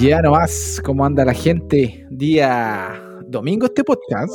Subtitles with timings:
[0.00, 2.06] Ya nomás, ¿cómo anda la gente?
[2.08, 4.32] Día domingo este podcast.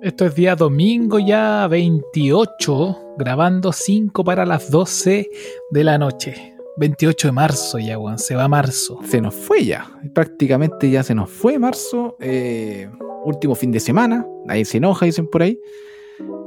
[0.00, 5.28] Esto es día domingo ya 28, grabando 5 para las 12
[5.70, 6.54] de la noche.
[6.78, 9.00] 28 de marzo ya, weón, se va marzo.
[9.04, 12.16] Se nos fue ya, prácticamente ya se nos fue marzo.
[12.18, 12.88] eh,
[13.26, 15.60] último fin de semana, nadie se enoja, dicen por ahí.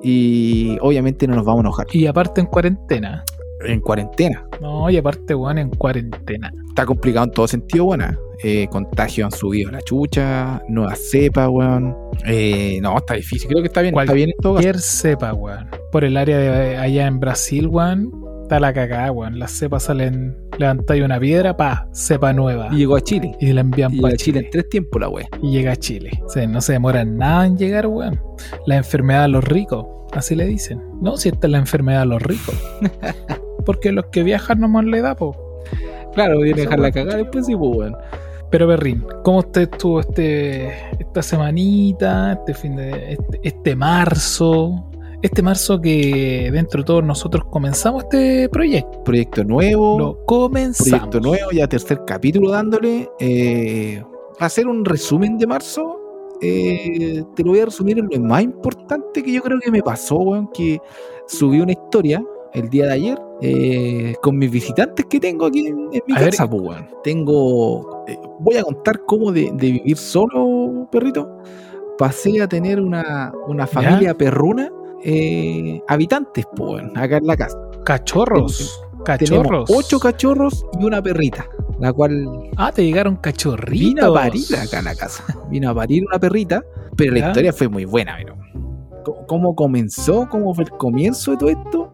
[0.01, 1.87] Y obviamente no nos vamos a enojar.
[1.91, 3.23] Y aparte en cuarentena.
[3.65, 4.45] En cuarentena.
[4.61, 6.51] No, y aparte, weón, en cuarentena.
[6.69, 8.17] Está complicado en todo sentido, buena.
[8.43, 11.95] Eh, contagios han subido a la chucha, nueva cepa, weón.
[12.25, 13.47] Eh, no, está difícil.
[13.47, 13.97] Creo que está bien.
[13.97, 14.53] Está bien en todo.
[14.53, 15.69] Cualquier cepa, weón.
[15.91, 18.11] Por el área de allá en Brasil, weón,
[18.43, 19.39] está la cagada, weón.
[19.39, 22.67] Las cepas salen, levantáis una piedra, pa, cepa nueva.
[22.71, 23.35] Y llegó a Chile.
[23.39, 24.45] Y la envían Y llegó para a Chile Chile.
[24.45, 25.27] en tres tiempos la wea.
[25.41, 26.11] Y llega a Chile.
[26.25, 28.19] O sea, no se demora nada en llegar, weón.
[28.65, 30.81] La enfermedad de los ricos, así le dicen.
[31.01, 32.55] No, si esta es la enfermedad de los ricos.
[33.65, 35.35] Porque los que viajan nomás le da, po.
[36.13, 37.97] Claro, viene a Esa dejar la wea, cagada después sí, pues, weón.
[38.49, 40.67] Pero Berrín, ¿cómo usted estuvo este,
[40.99, 44.85] esta semanita, este fin de este, este marzo?
[45.21, 49.03] Este marzo que dentro de todos nosotros comenzamos este proyecto.
[49.03, 49.97] Proyecto nuevo.
[49.97, 50.89] Lo comenzamos.
[50.89, 53.09] proyecto nuevo, ya tercer capítulo dándole.
[53.19, 54.03] Eh,
[54.39, 55.99] hacer un resumen de marzo,
[56.41, 59.81] eh, te lo voy a resumir en lo más importante que yo creo que me
[59.81, 60.79] pasó, weón, que
[61.27, 62.23] subí una historia
[62.55, 66.19] el día de ayer eh, con mis visitantes que tengo aquí en, en mi A
[66.19, 66.29] ver.
[66.31, 66.87] casa, pues, weón.
[67.03, 71.37] Tengo, eh, voy a contar cómo de, de vivir solo, perrito,
[71.97, 74.69] pasé a tener una, una familia perruna,
[75.03, 77.57] eh, habitantes, pues, acá en la casa.
[77.83, 78.81] Cachorros.
[79.03, 79.69] Cachorros.
[79.71, 81.47] ocho cachorros y una perrita,
[81.79, 82.25] la cual
[82.57, 83.79] Ah, te llegaron cachorritos.
[83.79, 85.23] vino a parir acá en la casa.
[85.51, 86.63] Vino a parir una perrita,
[86.97, 88.15] pero la historia fue muy buena.
[88.17, 88.35] pero
[89.03, 90.27] ¿Cómo- ¿Cómo comenzó?
[90.27, 91.93] ¿Cómo fue el comienzo de todo esto?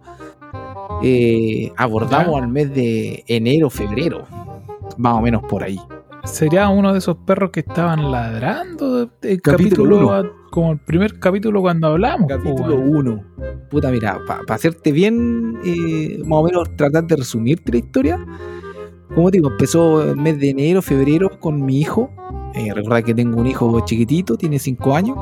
[1.04, 2.44] Eh, abordamos Ya.
[2.44, 4.26] al mes de enero, febrero,
[4.98, 5.80] más o menos por ahí.
[6.24, 10.30] Sería uno de esos perros que estaban ladrando el Capítulo capítulo, uno.
[10.52, 12.32] como el primer capítulo cuando hablamos.
[12.32, 12.96] po, Capítulo weón.
[13.08, 13.24] 1.
[13.72, 18.26] Puta, mira, para hacerte bien, eh, más o menos tratar de resumirte la historia.
[19.16, 22.12] Como te digo, empezó el mes de enero, febrero con mi hijo.
[22.54, 25.18] Eh, recuerda que tengo un hijo chiquitito, tiene 5 años.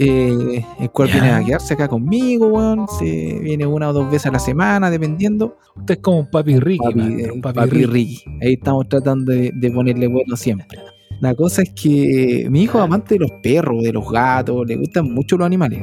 [0.00, 2.86] Eh, el cual viene a quedarse acá conmigo, weón.
[3.00, 5.56] Se viene una o dos veces a la semana, dependiendo.
[5.74, 6.78] Usted es como un papi Ricky.
[6.84, 7.86] Papi, eh, papi papi Ricky.
[7.86, 8.24] Ricky.
[8.40, 10.78] Ahí estamos tratando de, de ponerle bueno siempre.
[11.20, 14.76] La cosa es que mi hijo es amante de los perros, de los gatos, le
[14.76, 15.82] gustan mucho los animales.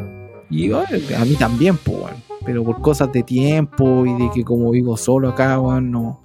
[0.50, 0.88] Y bueno,
[1.20, 2.16] a mí también, pues, weón.
[2.46, 6.22] Pero por cosas de tiempo y de que como vivo solo acá, weón, no,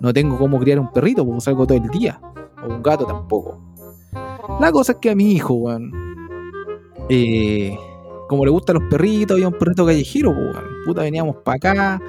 [0.00, 2.20] no tengo cómo criar un perrito, porque salgo todo el día.
[2.64, 3.60] O un gato tampoco.
[4.58, 5.92] La cosa es que a mi hijo, weón,
[7.10, 7.76] eh,
[8.28, 10.64] como le gustan los perritos, había un perrito callejero, pues, weón.
[10.86, 12.02] Puta, veníamos para acá.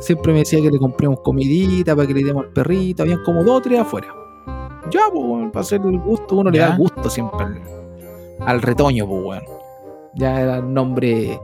[0.00, 3.02] Siempre me decía que le compremos comidita para que le demos al perrito.
[3.02, 4.08] Habían como dos o tres afuera.
[4.90, 7.60] Ya, pues, weón, para hacer el gusto, uno le da el gusto siempre al,
[8.40, 9.42] al retoño, pues, weón.
[10.16, 11.38] Ya era el nombre.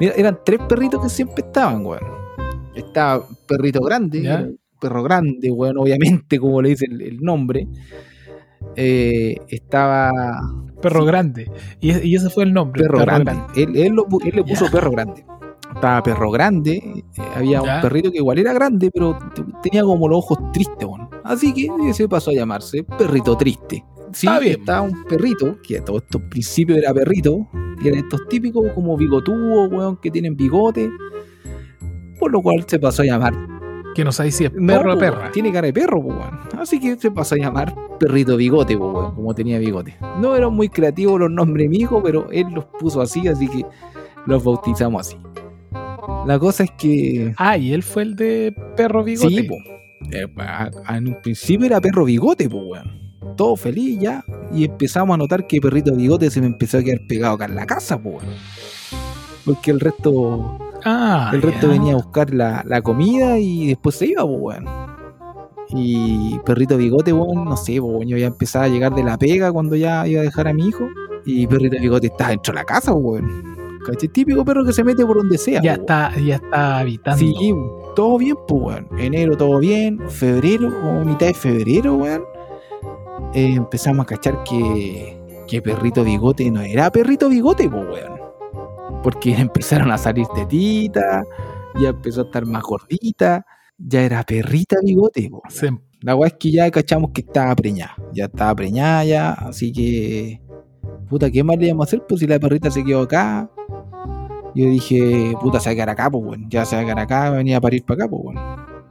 [0.00, 2.04] Mira, eran tres perritos que siempre estaban, weón.
[2.74, 7.68] Estaba perrito grande, perro grande, weón, obviamente, como le dice el, el nombre.
[8.74, 10.10] Eh, estaba
[10.82, 11.06] Perro Sí.
[11.06, 11.50] grande.
[11.80, 12.82] Y, y ese fue el nombre.
[12.82, 13.32] perro, grande.
[13.56, 15.24] Él, él lo él le puso perro grande.
[15.74, 16.74] Estaba perro grande.
[16.74, 19.18] eh, había un perrito que igual era grande, pero
[19.62, 21.08] tenía como los ojos tristes, weón.
[21.24, 23.84] Así que se pasó a llamarse perrito triste.
[24.12, 24.60] Sí, Está bien.
[24.60, 27.48] estaba un perrito, que a todos estos principios era perrito,
[27.82, 30.88] que eran estos típicos como bigotudos, weón, que tienen bigote.
[32.20, 33.34] Por lo cual se pasó a llamar
[33.96, 35.30] Que no sabéis si es no, perro o perra.
[35.32, 36.38] Tiene cara de perro, po, weón.
[36.58, 39.96] Así que se pasó a llamar perrito bigote, po, weón, como tenía bigote.
[40.20, 43.64] No eran muy creativos los nombres hijo, pero él los puso así, así que
[44.26, 45.16] los bautizamos así.
[46.26, 47.32] La cosa es que.
[47.38, 49.34] Ah, y él fue el de perro bigote.
[49.34, 49.54] Sí, po.
[50.12, 50.26] Eh,
[50.90, 53.14] en un principio era perro bigote, po, weón.
[53.34, 54.22] Todo feliz ya.
[54.52, 57.54] Y empezamos a notar que perrito bigote se me empezó a quedar pegado acá en
[57.54, 58.26] la casa, weón.
[59.46, 60.58] Porque el resto
[60.88, 64.66] Ah, el resto venía a buscar la, la comida y después se iba, pues, weón.
[65.70, 69.18] Y perrito bigote, weón, no sé, pues, weón, yo ya empezaba a llegar de la
[69.18, 70.86] pega cuando ya iba a dejar a mi hijo.
[71.24, 73.56] Y perrito bigote estaba dentro de la casa, pues, weón.
[73.84, 74.08] ¿Cachai?
[74.08, 75.60] Típico perro que se mete por donde sea.
[75.62, 77.18] Ya pues, está, ya está habitando.
[77.18, 77.54] Sí,
[77.96, 78.88] todo bien, pues, weón.
[78.98, 80.00] Enero todo bien.
[80.08, 82.22] Febrero, como mitad de febrero, weón.
[83.34, 85.16] eh, empezamos a cachar que,
[85.48, 88.15] que perrito bigote no era perrito bigote, pues, weón.
[89.02, 91.24] Porque empezaron a salir tetitas,
[91.80, 93.44] ya empezó a estar más gordita,
[93.78, 95.42] ya era perrita bigote, po.
[96.00, 97.96] La weá es que ya cachamos que estaba preñada.
[98.12, 100.40] Ya estaba preñada ya, así que.
[101.08, 102.04] Puta, ¿qué más le íbamos a hacer?
[102.06, 103.50] Pues si la perrita se quedó acá.
[104.54, 106.46] Yo dije, puta, se va a quedar acá, pues bueno.
[106.48, 108.40] Ya se va a quedar acá, venía a parir para acá, pues bueno.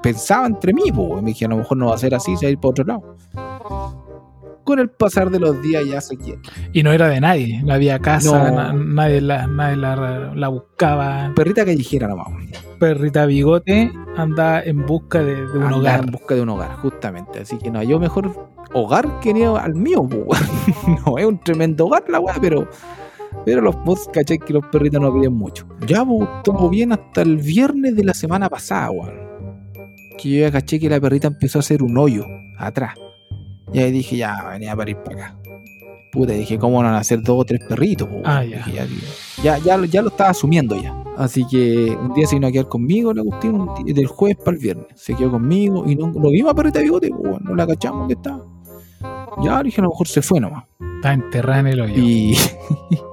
[0.01, 1.21] Pensaba entre mí, pues bueno.
[1.21, 2.69] Me dije, a lo mejor no va a ser así, se va a ir para
[2.69, 3.15] otro lado.
[4.65, 6.39] Con el pasar de los días ya se quiere.
[6.73, 8.55] Y no era de nadie, no había casa, No.
[8.55, 11.31] na- nadie, la, nadie la, la buscaba.
[11.35, 12.27] Perrita callejera nomás.
[12.79, 15.99] Perrita Bigote anda en busca de, de un Andaba hogar.
[16.05, 17.39] En busca de un hogar, justamente.
[17.39, 20.07] Así que no, yo mejor hogar que ni al mío.
[21.05, 22.67] No es un tremendo hogar la weá, pero.
[23.45, 25.67] Pero los vos caché que los perritos no piden mucho.
[25.85, 29.13] Ya, pues, todo bien hasta el viernes de la semana pasada, weón.
[30.17, 32.23] Que yo ya caché que la perrita empezó a hacer un hoyo
[32.57, 32.93] atrás.
[33.73, 35.37] Y ahí dije, ya, venía para ir para acá.
[36.11, 38.07] Puta, dije, ¿cómo van a hacer dos o tres perritos?
[38.07, 38.21] po?
[38.23, 38.57] Ah, ya.
[38.57, 38.87] Dije, ya,
[39.43, 40.95] ya, ya, lo- ya lo estaba asumiendo ya.
[41.17, 44.61] Así que un día se vino a quedar conmigo, el Agustín, del jueves para el
[44.63, 44.85] viernes.
[44.95, 48.07] Se quedó conmigo y no lo vimos a perrita de bigote, pues, no la cachamos
[48.07, 48.43] que estaba.
[49.43, 50.63] Ya dije, a lo mejor se fue nomás.
[50.95, 51.93] Está enterrada en el hoyo.
[51.97, 52.35] Y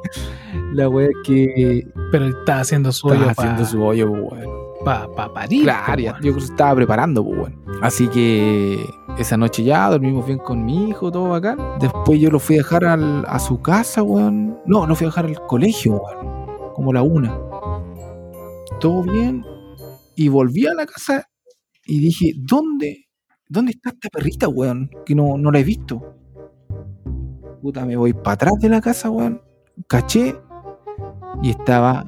[0.72, 4.10] la wea es que Pero él está haciendo su estaba hoyo haciendo para su hoyo,
[4.10, 5.32] pues, weón.
[5.34, 5.62] parir.
[5.64, 7.62] Claro, yo creo que se estaba preparando, pues, weón.
[7.82, 8.78] Así que
[9.18, 11.58] esa noche ya dormimos bien con mi hijo, todo bacán.
[11.78, 14.58] Después yo lo fui a dejar al- a su casa, weón.
[14.66, 16.72] No, no fui a dejar al colegio, weón.
[16.74, 17.36] Como la una.
[18.80, 19.44] Todo bien.
[20.16, 21.26] Y volví a la casa
[21.86, 23.06] y dije, ¿dónde?
[23.48, 24.90] ¿Dónde está esta perrita, weón?
[25.04, 26.16] Que no, no la he visto.
[27.60, 29.40] Puta, me voy para atrás de la casa, weón.
[29.88, 30.34] Caché.
[31.42, 32.04] Y estaba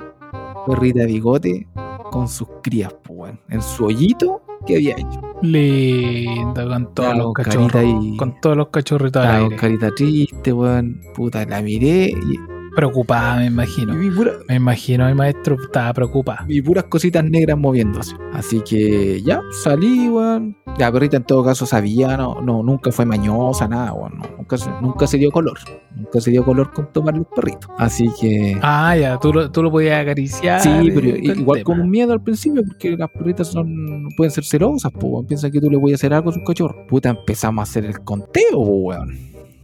[0.66, 1.68] perrita bigote
[2.10, 3.40] con sus crías, pues, weón.
[3.48, 5.20] En su hoyito que había hecho.
[5.42, 7.84] Linda, con todos los cachorros.
[8.16, 9.56] Con todos los cachorritos aire.
[9.56, 11.00] carita triste, weón.
[11.14, 13.94] Puta, la miré y, Preocupada, me y imagino.
[14.16, 16.46] pura- Me imagino, mi maestro estaba preocupado.
[16.46, 18.16] vi puras cositas negras moviéndose.
[18.32, 20.56] Así que ya, salí, weón.
[20.78, 24.18] La perrita en todo caso sabía, no, no nunca fue mañosa, nada, weón.
[24.18, 25.56] no, nunca, se, nunca se dio color.
[25.94, 27.68] Nunca se dio color con tomar el perrito.
[27.78, 28.58] Así que.
[28.60, 30.60] Ah, ya, tú lo, tú lo podías acariciar.
[30.60, 34.32] Sí, y pero el igual con un miedo al principio, porque las perritas son pueden
[34.32, 35.26] ser celosas, pues, weón.
[35.26, 36.76] Piensan que tú le voy a hacer algo a sus cachorros.
[36.88, 39.16] Puta, empezamos a hacer el conteo, weón.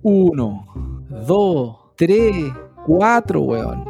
[0.02, 0.66] Uno,
[1.26, 2.52] dos, tres,
[2.98, 3.84] cuatro, weón.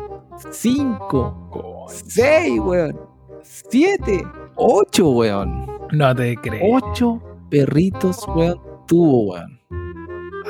[0.50, 2.98] Cinco, seis, weón.
[3.42, 4.22] Siete,
[4.56, 5.66] ocho, weón.
[5.92, 6.76] No te creo.
[6.76, 9.58] Ocho perritos, weón, tuvo, weón.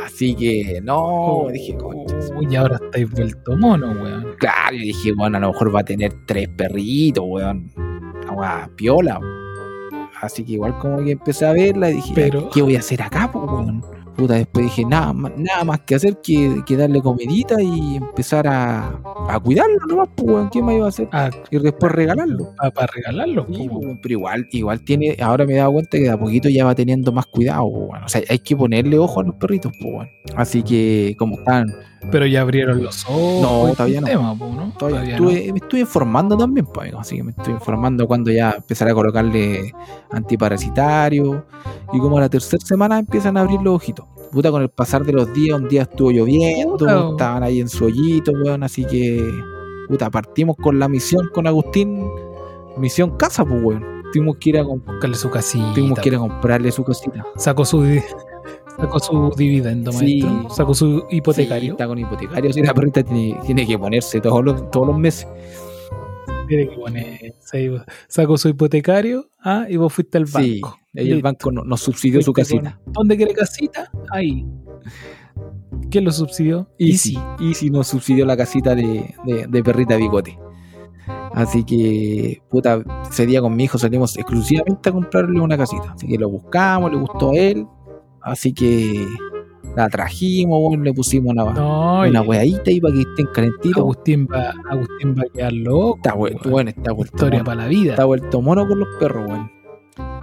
[0.04, 2.16] Así que, no, dije, concha.
[2.36, 4.34] Uy, ahora estáis vuelto mono, weón.
[4.38, 7.70] Claro, y dije, bueno, a lo mejor va a tener tres perritos, weón.
[8.34, 9.20] Weá piola.
[10.20, 13.00] Así que igual como que empecé a verla y dije, Pero- ¿qué voy a hacer
[13.02, 13.82] acá, po, weón?
[14.20, 18.46] Puta, después dije, nada, más- nada más que hacer que, que darle comidita y empezar
[18.46, 20.48] a, a cuidarlo nomás, pues.
[20.52, 21.08] ¿Qué más iba a hacer?
[21.10, 22.52] Ah, Y después regalarlo.
[22.74, 23.46] para regalarlo.
[23.50, 26.48] Sí, weón, pero igual, igual tiene, ahora me he dado cuenta que de a poquito
[26.50, 28.04] ya va teniendo más cuidado, weón.
[28.04, 30.08] O sea, hay que ponerle ojo a los perritos, pues.
[30.36, 31.66] Así que, como están,
[32.10, 33.42] Pero ya abrieron los ojos.
[33.42, 34.06] No, todavía no.
[34.06, 34.72] tema, ¿no?
[34.78, 37.00] Todavía estuve- me estoy informando también, pues, amigo.
[37.00, 39.72] Así que me estoy informando cuando ya empezar a colocarle
[40.10, 41.44] antiparasitario.
[41.92, 44.06] Y como a la tercera semana empiezan a abrir los ojitos.
[44.32, 47.08] Puta, con el pasar de los días, un día estuvo lloviendo, Puta.
[47.10, 48.62] estaban ahí en su hoyito, weón.
[48.62, 49.20] Así que,
[49.88, 52.06] puta, partimos con la misión con Agustín.
[52.76, 53.84] Misión casa, pues, weón.
[54.12, 55.72] Tuvimos que ir a, comp- Buscarle su casita.
[55.74, 57.24] tuvimos que ir a comprarle su cosita.
[57.36, 57.84] Sacó su,
[58.76, 60.22] sacó su dividendo, Sí.
[60.22, 60.50] maestro.
[60.54, 61.72] Sacó su Sí, hipotecario.
[61.72, 62.52] está con hipotecario.
[62.52, 65.26] Si la perrita tiene, tiene que ponerse todos los, todos los meses.
[66.50, 67.82] Tiene que.
[68.08, 69.30] Sacó su hipotecario.
[69.42, 70.40] Ah, y vos fuiste al banco.
[70.42, 70.60] Sí,
[70.98, 71.22] ahí el Listo.
[71.22, 72.80] banco no- nos subsidió su casita.
[72.84, 73.90] con- ¿Dónde quiere casita?
[74.12, 74.44] Ahí.
[75.90, 76.68] ¿Quién lo subsidió?
[76.78, 77.18] Easy.
[77.40, 80.38] Easy nos subsidió la casita de, de, de perrita bigote.
[81.32, 85.92] Así que, puta, ese día con mi hijo salimos exclusivamente a comprarle una casita.
[85.94, 87.66] Así que lo buscamos, le gustó a él.
[88.20, 89.06] Así que
[89.76, 93.78] la trajimos, bueno, le pusimos una, No, una ahí para que estén calentitos.
[93.78, 95.96] Agustín va, Agustín va a quedar loco.
[95.96, 97.16] Está bueno, está vuelto.
[97.16, 97.44] Historia mono.
[97.46, 97.90] para la vida.
[97.92, 99.50] Está vuelto mono con los perros, weón.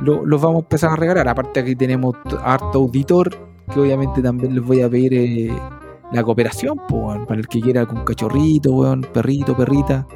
[0.01, 1.27] Lo- los vamos a empezar a regalar.
[1.27, 3.30] Aparte aquí tenemos harto auditor,
[3.74, 5.51] que obviamente también les voy a pedir eh,
[6.12, 10.08] la cooperación, pues, weón, para el que quiera algún cachorrito, weón, perrito, perrita.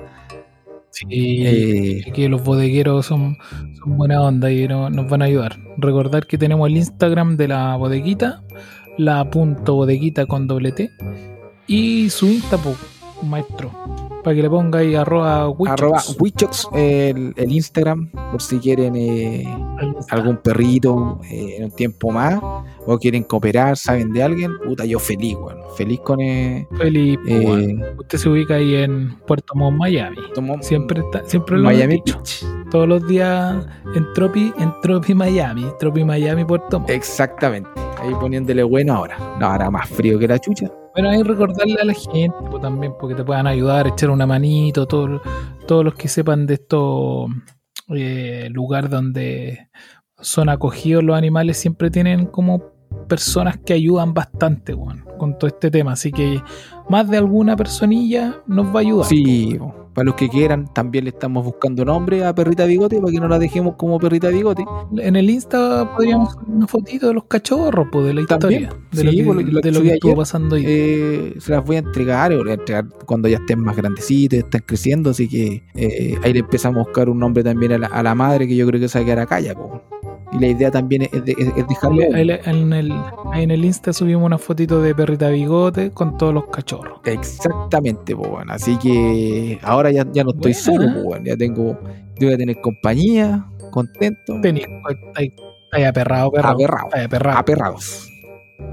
[0.94, 1.06] Sí,
[1.46, 3.38] Eh, que los bodegueros son,
[3.82, 5.58] son buena onda y no- nos van a ayudar.
[5.78, 8.44] Recordar que tenemos el Instagram de la bodeguita,
[8.98, 10.90] la punto bodeguita con doble T,
[11.68, 12.76] y su Insta, po,
[13.24, 13.72] maestro,
[14.24, 15.72] para que le ponga ahí arroba Wichox.
[15.82, 19.44] arroba Wichox, el, el Instagram, por si quieren eh,
[20.10, 22.40] algún perrito eh, en un tiempo más,
[22.86, 25.60] o quieren cooperar, saben de alguien, puta, yo feliz, weón.
[25.76, 26.20] Feliz con...
[26.22, 27.76] Eh, Feliz, eh.
[28.00, 30.18] Usted se ubica ahí en Puerto Montt, Miami.
[30.36, 32.18] tomo- Siempre está, siempre lo Miami hemos dicho.
[32.18, 32.46] Beach.
[32.72, 36.90] Todos los días en Tropi, en Tropi Miami, Tropi Miami, Puerto Montt.
[36.92, 37.70] Exactamente.
[38.02, 39.18] Ahí poniéndole bueno ahora.
[39.40, 40.72] No, ahora más frío que la chucha.
[40.94, 44.86] Bueno, ahí recordarle a la gente pues, también, porque te puedan ayudar, echar una manito,
[44.88, 45.22] todo-
[45.68, 47.30] todos los que sepan de estos
[47.90, 49.70] eh, lugares donde
[50.20, 52.62] son acogidos los animales siempre tienen como
[53.08, 54.76] personas que ayudan bastante,
[55.18, 55.94] con todo este tema.
[55.94, 56.42] Así que
[56.90, 59.08] más de alguna personilla nos va a ayudar.
[59.08, 59.58] Sí,
[59.94, 63.28] para los que quieran, también le estamos buscando nombre a Perrita Bigote para que no
[63.28, 64.64] la dejemos como Perrita Bigote.
[64.98, 68.82] En el Insta podríamos hacer una fotito de los cachorros, pues, de la También, historia.
[68.92, 70.64] De lo sí, lo que- lo de lo que estuvo pasando ahí.
[70.66, 74.64] Eh, se las voy a entregar, voy a entregar cuando ya estén más grandecitos, estén
[74.66, 78.02] creciendo, así que eh, ahí le empezamos a buscar un nombre también a la, a
[78.04, 79.82] la madre que yo creo que se va a quedar acá ya, po.
[80.34, 82.04] Y la idea también es, de- es- dejarlo.
[82.16, 82.94] Ahí, ahí- en, el,
[83.34, 87.00] en el Insta subimos una fotito de perrita bigote con todos los cachorros.
[87.06, 88.54] Exactamente, pues bueno.
[88.54, 91.26] Así que ahora ya, ya no estoy solo, pues bueno.
[91.26, 91.78] Ya tengo,
[92.20, 94.66] yo voy a tener compañía, contento, Tenís,
[95.16, 95.34] ahí,
[95.74, 96.54] ahí aperrado, perrado.
[96.56, 97.38] aperrado, aperrado.
[97.38, 98.08] aperrados.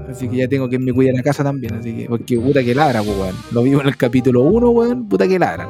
[0.07, 2.73] Así que ya tengo que me cuidar la casa también, así que, porque puta que
[2.75, 3.35] ladra, pues weón.
[3.51, 5.67] Lo vivo en el capítulo 1, weón, puta que ladran.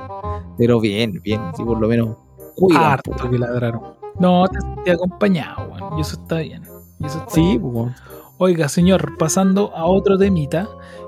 [0.57, 2.15] Pero bien, bien, sí, por lo menos
[2.55, 3.81] cuidan, Harto pues, que ladraron.
[4.19, 5.71] No, te sentí acompañado.
[5.97, 6.63] Y eso está bien.
[6.99, 7.61] Y eso está Sí, bien.
[7.71, 7.95] pues.
[8.37, 10.67] Oiga, señor, pasando a otro temita,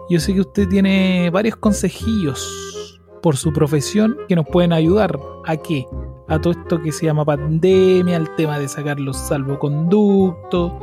[0.10, 5.56] yo sé que usted tiene varios consejillos por su profesión que nos pueden ayudar a
[5.56, 5.88] qué?
[6.28, 10.74] A todo esto que se llama pandemia, al tema de sacar los salvoconductos,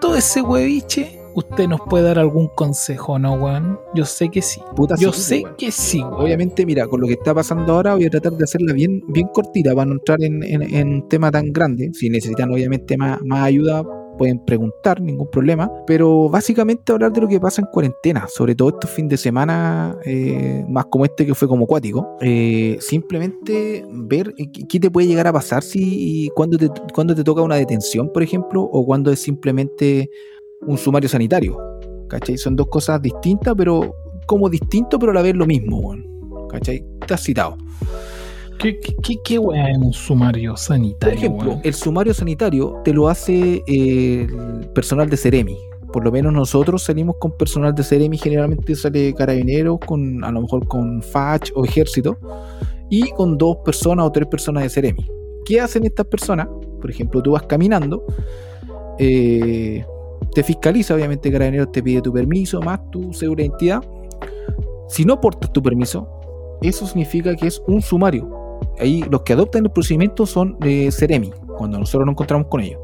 [0.00, 3.78] todo ese hueviche, usted nos puede dar algún consejo, ¿no, weón?
[3.94, 4.60] Yo sé que sí.
[4.74, 5.56] Puta, Yo sí, sé weón.
[5.56, 6.14] que sí, weón.
[6.14, 9.28] Obviamente, mira, con lo que está pasando ahora voy a tratar de hacerla bien, bien
[9.32, 11.90] cortita para no entrar en, en- en un tema tan grande.
[11.92, 13.84] Si necesitan obviamente más, más ayuda,
[14.18, 15.70] pueden preguntar, ningún problema.
[15.86, 19.94] Pero básicamente hablar de lo que pasa en cuarentena, sobre todo estos fines de semana,
[20.06, 22.16] eh, más como este que fue como acuático.
[22.22, 27.14] Eh, simplemente ver eh, qué qué te puede llegar a pasar si cuando te, cuando
[27.14, 30.08] te toca una detención, por ejemplo, o cuando es simplemente
[30.62, 31.58] un sumario sanitario.
[32.08, 32.38] ¿Cachai?
[32.38, 33.94] Son dos cosas distintas, pero
[34.26, 36.06] como distinto, pero a la vez lo mismo, weón.
[36.48, 36.84] ¿Cachai?
[37.00, 37.56] Estás citado.
[38.58, 41.60] ¿Qué, qué, qué, qué es un sumario Por sanitario, ejemplo, weón?
[41.62, 44.26] el sumario sanitario te lo hace eh,
[44.60, 45.56] el personal de Ceremi.
[45.92, 50.42] Por lo menos nosotros salimos con personal de Ceremi, generalmente sale carabineros, con, a lo
[50.42, 52.18] mejor con FACH o ejército,
[52.90, 55.06] y con dos personas o tres personas de Ceremi.
[55.44, 56.48] ¿Qué hacen estas personas?
[56.80, 58.04] Por ejemplo, tú vas caminando,
[58.98, 59.84] eh,
[60.34, 63.82] te fiscaliza, obviamente Carabineros te pide tu permiso, más tu segura identidad.
[64.88, 66.08] Si no portas tu permiso,
[66.62, 68.28] eso significa que es un sumario.
[68.78, 72.80] Ahí los que adoptan el procedimiento son de Ceremi, cuando nosotros nos encontramos con ellos.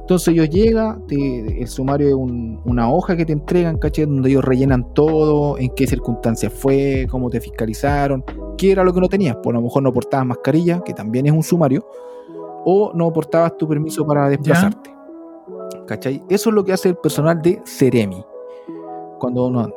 [0.00, 4.04] Entonces ellos llegan, te- el sumario es un- una hoja que te entregan, ¿cachai?
[4.04, 8.24] Donde ellos rellenan todo, en qué circunstancias fue, cómo te fiscalizaron,
[8.58, 9.36] qué era lo que no tenías.
[9.42, 11.86] Pues a lo mejor no portabas mascarilla, que también es un sumario,
[12.64, 14.90] o no portabas tu permiso para desplazarte.
[15.92, 16.22] ¿Cachai?
[16.30, 18.24] Eso es lo que hace el personal de Ceremi.
[19.18, 19.68] Cuando uno-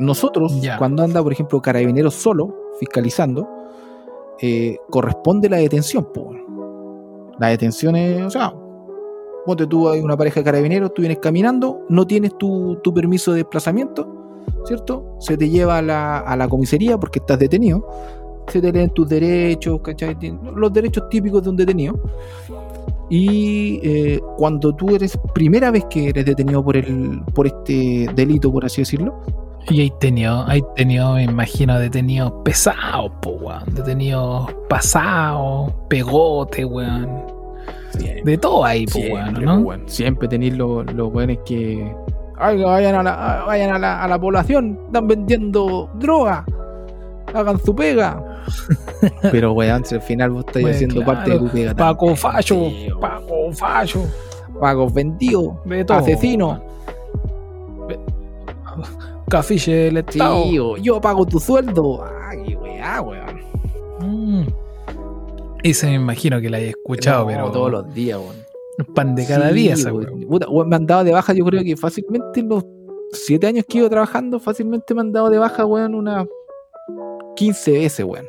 [0.00, 0.76] nosotros, Ya.
[0.76, 3.48] cuando anda, por ejemplo, carabineros solo, fiscalizando,
[4.40, 6.04] eh, corresponde la detención.
[6.12, 6.30] po.
[7.38, 8.52] La detención es, o sea,
[9.46, 13.30] ponte tú hay una pareja de carabineros, tú vienes caminando, no tienes tu, tu permiso
[13.32, 14.06] de desplazamiento,
[14.66, 15.16] ¿cierto?
[15.20, 17.88] Se te lleva a la, a la comisaría porque estás detenido,
[18.46, 19.80] se te leen tus derechos,
[20.54, 21.98] Los derechos típicos de un detenido.
[23.14, 28.50] Y eh, cuando tú eres primera vez que eres detenido por el por este delito,
[28.50, 29.20] por así decirlo,
[29.68, 33.64] Y hay tenido, hay tenido, me imagino, detenidos pesados, po, weón.
[33.74, 37.26] Detenidos pasados, pegote, weón.
[38.24, 39.58] De todo ahí, po, weón, Siempre, ¿no?
[39.58, 39.82] weón.
[39.88, 41.94] Siempre tenéis los los weones que.
[42.40, 46.46] Oiga, vayan, a la, vayan a, la, a la población, están vendiendo droga,
[47.34, 48.22] hagan su pega.
[49.30, 51.74] Pero, weón, si al final vos estáis Bueno, haciendo claro, parte de tu pega.
[51.74, 53.00] Paco tío.
[54.60, 55.98] Paco vendidos, de todo.
[55.98, 56.60] asesinos.
[59.28, 60.42] Cafiche del Estado.
[60.44, 62.04] Tío, yo pago tu sueldo.
[62.28, 63.40] Ay, weá, weón.
[64.00, 64.46] Mm.
[65.62, 68.36] Ese me imagino que la he escuchado, No, pero todos los días, weón.
[68.94, 70.20] pan de cada Sí, día, esa weón.
[70.28, 72.64] Puta, weón, me han dado de baja, yo creo que fácilmente en los
[73.12, 76.26] siete años que ido trabajando, fácilmente me han dado de baja, weón, unas
[77.36, 78.26] 15 veces, weón.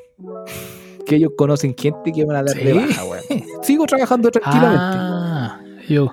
[1.06, 2.78] Que ellos conocen gente que van a dar de ¿Sí?
[2.78, 3.24] baja, weón.
[3.62, 4.82] Sigo trabajando tranquilamente.
[4.82, 6.12] Ah, yo,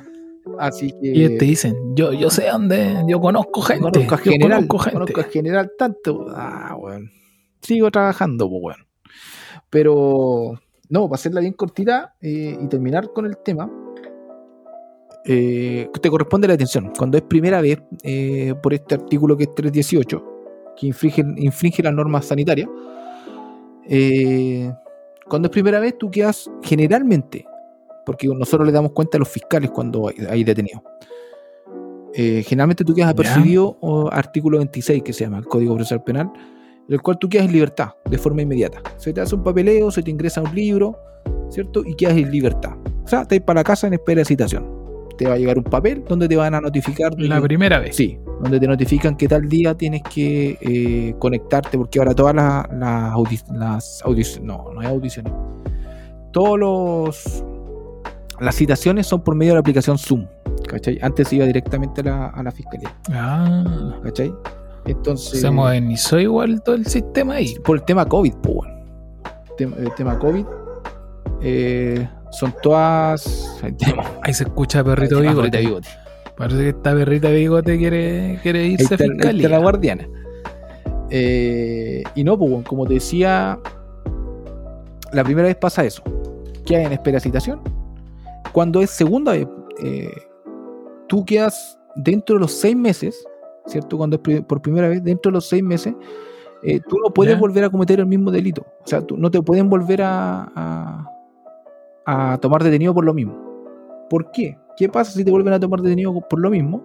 [0.58, 1.08] Así que.
[1.14, 3.82] y te dicen, yo, yo sé dónde, yo conozco gente.
[3.82, 4.66] conozco a general.
[4.66, 4.98] conozco gente.
[4.98, 6.26] Conozco a general tanto.
[6.34, 7.10] Ah, weón.
[7.62, 8.86] Sigo trabajando, pues, weón.
[9.70, 10.60] Pero.
[10.88, 13.70] No, para hacerla bien cortita eh, y terminar con el tema.
[15.24, 16.90] eh, te corresponde la detención.
[16.98, 20.29] Cuando es primera vez, eh, por este artículo que es 318,
[20.80, 22.68] que infringe, infringe las normas sanitarias,
[23.86, 24.72] eh,
[25.28, 27.44] cuando es primera vez, tú quedas generalmente,
[28.06, 30.82] porque nosotros le damos cuenta a los fiscales cuando hay, hay detenido.
[32.14, 36.30] Eh, generalmente tú quedas apercibido o artículo 26 que se llama el Código Procesal Penal,
[36.88, 38.80] el cual tú quedas en libertad de forma inmediata.
[38.96, 40.98] Se te hace un papeleo, se te ingresa un libro,
[41.50, 41.84] ¿cierto?
[41.84, 42.72] Y quedas en libertad.
[43.04, 44.79] O sea, te vas para la casa en espera de citación.
[45.20, 47.12] Te va a llegar un papel donde te van a notificar.
[47.18, 47.94] La que- primera vez.
[47.94, 52.66] Sí, donde te notifican que tal día tienes que eh, conectarte, porque ahora todas las,
[52.72, 55.30] las, audi- las audiciones, no, no hay audiciones,
[56.32, 57.44] todos los
[58.40, 60.24] las citaciones son por medio de la aplicación Zoom,
[60.66, 60.98] ¿cachai?
[61.02, 64.32] Antes iba directamente a la, a la fiscalía, Ah, ¿cachai?
[64.86, 67.54] Entonces, se modernizó igual todo el sistema ahí.
[67.62, 68.80] por el tema COVID, pues bueno.
[69.76, 70.46] El tema COVID
[71.42, 73.58] eh, son todas.
[73.62, 75.58] Ahí tenemos- Ahí se escucha perrito ahí bigote.
[75.58, 75.88] bigote.
[76.36, 79.48] Parece que esta perrita bigote quiere, quiere irse está, a fiscalía.
[79.48, 80.08] la guardiana.
[81.10, 83.58] Eh, y no, pues, como te decía,
[85.12, 86.02] la primera vez pasa eso.
[86.64, 87.60] Quedas en espera citación.
[88.52, 89.46] Cuando es segunda vez,
[89.82, 90.10] eh,
[91.08, 93.26] tú quedas dentro de los seis meses,
[93.66, 93.96] ¿cierto?
[93.98, 95.94] Cuando es por primera vez, dentro de los seis meses,
[96.62, 97.40] eh, tú no puedes Ya.
[97.40, 98.62] volver a cometer el mismo delito.
[98.82, 101.10] O sea, tú, no te pueden volver a, a,
[102.06, 103.36] a tomar detenido por lo mismo.
[104.08, 104.58] ¿Por qué?
[104.76, 106.84] ¿Qué pasa si te vuelven a tomar detenido por lo mismo?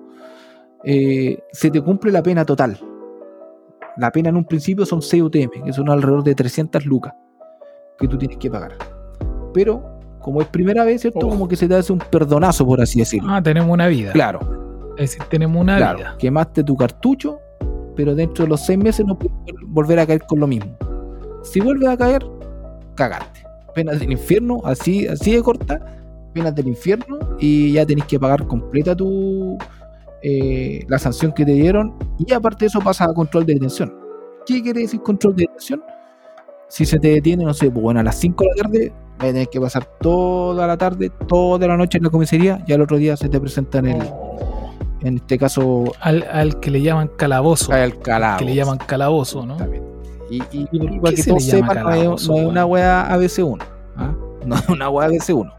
[0.84, 2.78] Eh, se te cumple la pena total.
[3.98, 7.14] La pena en un principio son 6 UTM, que son alrededor de 300 lucas
[7.98, 8.74] que tú tienes que pagar.
[9.54, 11.20] Pero, como es primera vez, ¿cierto?
[11.26, 11.30] Oh.
[11.30, 13.30] Como que se te hace un perdonazo, por así decirlo.
[13.32, 14.12] Ah, tenemos una vida.
[14.12, 14.40] Claro,
[14.98, 15.98] Es decir, tenemos una claro.
[16.00, 16.16] vida.
[16.20, 17.40] Quemaste tu cartucho,
[17.96, 20.76] pero dentro de los 6 meses no puedes vol- volver a caer con lo mismo.
[21.44, 22.26] Si vuelves a caer,
[22.96, 23.45] cagaste.
[23.76, 25.80] Penas del infierno, así, así de corta,
[26.34, 29.58] penas del infierno, y ya tenés que pagar completa tu
[30.24, 33.94] eh, la sanción que te dieron, y aparte de eso pasa a control de detención.
[34.46, 35.84] ¿Qué quiere decir control de detención?
[36.68, 39.28] Si se te detiene, no sé, pues bueno, a las 5 de la tarde, vas
[39.30, 42.82] a tener que pasar toda la tarde, toda la noche en la comisaría, y al
[42.82, 44.02] otro día se te presenta en el,
[45.02, 47.72] en este caso, Al, al que le llaman calabozo.
[47.72, 48.40] al calabozo.
[48.40, 49.58] que le llaman calabozo, ¿no?
[50.30, 53.62] Y, y, ¿Y para que todos sepan, no no es una weá ABC1.
[53.98, 54.14] ¿Ah?
[54.46, 55.52] No es una weá ABC1.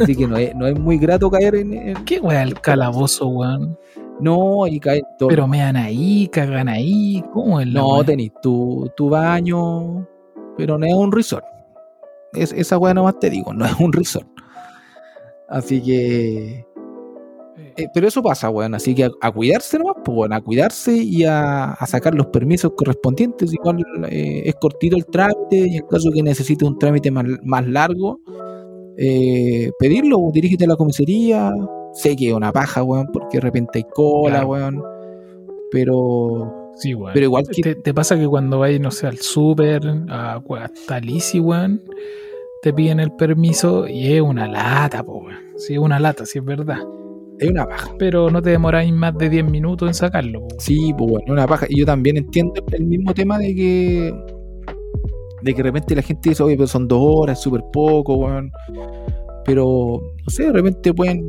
[0.00, 1.74] Así que no es, no es muy grato caer en.
[1.74, 3.78] en- ¿Qué wea el calabozo, weón?
[4.20, 5.28] no, y caer todo.
[5.30, 7.22] Pero me dan ahí, cagan ahí.
[7.32, 10.06] ¿Cómo es la no tenés tu, tu baño,
[10.56, 11.44] pero no es un resort.
[12.34, 14.28] Es, esa weá nomás te digo, no es un resort.
[15.48, 16.64] Así que.
[17.82, 18.74] Eh, pero eso pasa, weón.
[18.74, 22.26] Así que a, a cuidarse nomás, pues, bueno, a cuidarse y a, a sacar los
[22.28, 23.52] permisos correspondientes.
[23.52, 27.66] Igual eh, es cortito el trámite y en caso que necesites un trámite más, más
[27.66, 28.20] largo,
[28.96, 31.52] eh, pedirlo, dirígete a la comisaría.
[31.92, 34.48] Sé que es una paja, weón, porque de repente hay cola, Claro.
[34.48, 34.82] weón.
[35.72, 37.12] Pero, Sí, weón.
[37.14, 37.62] pero igual que.
[37.62, 41.82] ¿Te, te pasa que cuando vais, no sé, al súper, a, a Talisi, weón,
[42.62, 45.38] te piden el permiso y es una lata, po, weón.
[45.56, 46.78] Sí, es una lata, sí es verdad.
[47.40, 47.90] Es una paja.
[47.98, 50.46] Pero no te demoráis más de 10 minutos en sacarlo.
[50.58, 51.66] Sí, pues bueno, es una paja.
[51.68, 54.14] Y yo también entiendo el mismo tema de que.
[55.42, 58.50] De que de repente la gente dice, oye, pero son dos horas, súper poco, weón.
[59.46, 61.22] Pero, no sé, de repente pueden.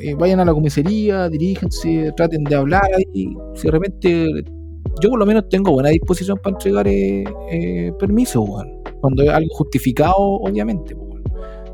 [0.00, 3.28] eh, vayan a la comisaría, diríjense, traten de hablar ahí.
[3.54, 4.28] Si de repente.
[5.00, 8.68] Yo por lo menos tengo buena disposición para entregar eh, eh, permiso, weón.
[9.00, 11.07] Cuando es algo justificado, obviamente, weón.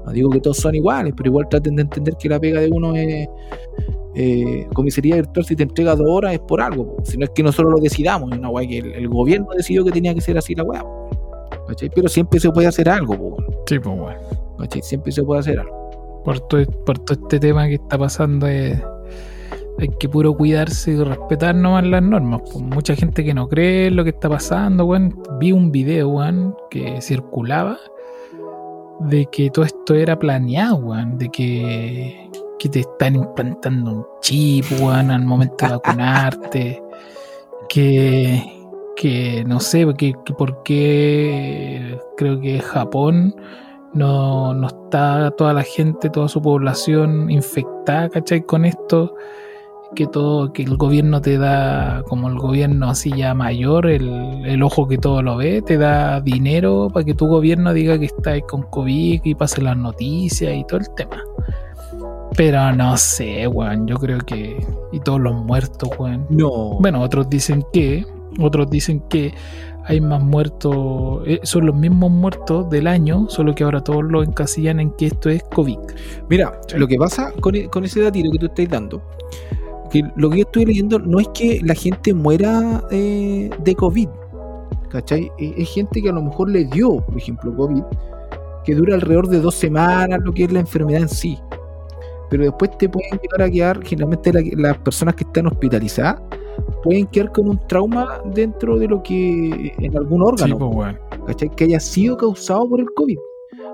[0.04, 2.68] No digo que todos son iguales, pero igual traten de entender que la pega de
[2.70, 3.28] uno es.
[4.16, 7.04] eh, comisaría virtual, si te entrega dos horas es por algo, po.
[7.04, 9.84] si no es que nosotros lo decidamos, es una weá que el, el gobierno decidió
[9.84, 10.84] que tenía que ser así la weá.
[11.94, 13.36] Pero siempre se puede hacer algo, po,
[13.66, 14.16] Sí, pues.
[14.58, 14.82] ¿cachai?
[14.82, 16.22] Siempre se puede hacer algo.
[16.24, 18.80] Por todo, por todo este tema que está pasando, es-
[19.78, 22.42] hay que puro cuidarse y respetar nomás las normas.
[22.60, 25.20] Mucha gente que no cree en lo que está pasando, weón.
[25.40, 27.78] Vi un video, weón, que circulaba
[29.00, 31.18] de que todo esto era planeado, weón.
[31.18, 36.82] De que, que te están implantando un chip, weón, al momento de vacunarte.
[37.68, 38.42] que,
[38.96, 43.34] que no sé, que, que por qué creo que Japón
[43.92, 48.42] no, no está toda la gente, toda su población infectada, ¿cachai?
[48.42, 49.14] Con esto,
[49.94, 54.62] que todo, que el gobierno te da, como el gobierno así ya mayor, el, el
[54.62, 58.30] ojo que todo lo ve, te da dinero para que tu gobierno diga que está
[58.30, 61.22] ahí con COVID y pase las noticias y todo el tema.
[62.36, 64.56] Pero no sé, weón, yo creo que...
[64.90, 66.26] Y todos los muertos, weón.
[66.30, 68.04] No, Bueno, otros dicen que,
[68.40, 69.32] otros dicen que
[69.86, 74.22] hay más muertos, eh, son los mismos muertos del año, solo que ahora todos lo
[74.24, 75.78] encasillan en que esto es COVID.
[76.28, 79.02] mira, lo que pasa con, e- con ese datito que tú estás dando,
[79.94, 84.08] que lo que yo estoy leyendo no es que la gente muera eh, de COVID,
[84.90, 85.30] ¿cachai?
[85.38, 87.82] Es, gente que a lo mejor le dio, por ejemplo, COVID,
[88.64, 91.38] que dura alrededor de dos semanas, lo que es la enfermedad en sí.
[92.28, 96.20] Pero después te pueden llegar a quedar, generalmente la- las personas que están hospitalizadas,
[96.82, 100.58] pueden quedar con un trauma dentro de lo que en algún órgano.
[100.70, 100.96] pues.
[101.28, 101.50] ¿cachai?
[101.50, 103.16] Que haya sido causado por el COVID.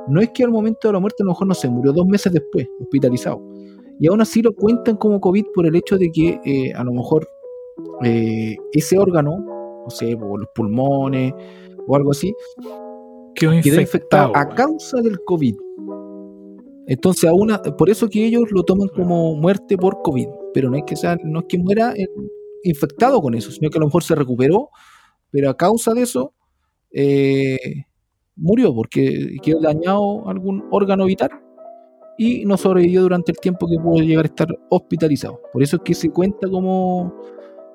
[0.09, 2.07] No es que al momento de la muerte a lo mejor no se murió dos
[2.07, 3.41] meses después, hospitalizado.
[4.01, 6.93] Y aún así lo cuentan como COVID por el hecho de que eh, a lo
[6.93, 7.29] mejor
[8.03, 9.37] eh, ese órgano,
[9.85, 11.35] no sé, por los pulmones
[11.87, 12.35] o algo así,
[13.35, 13.81] Quedó infectado.
[13.83, 15.55] infectado a causa del COVID.
[16.87, 20.79] Entonces, a una, por eso que ellos lo toman como muerte por COVID, pero no
[20.79, 21.95] es que sea, no es que muera
[22.65, 24.71] infectado con eso, sino que a lo mejor se recuperó,
[25.31, 26.33] pero a causa de eso
[26.91, 27.85] eh,
[28.35, 31.31] murió porque quedó dañado algún órgano vital
[32.23, 35.41] y no sobrevivió durante el tiempo que pudo llegar a estar hospitalizado.
[35.55, 37.15] Por eso es que se cuenta como,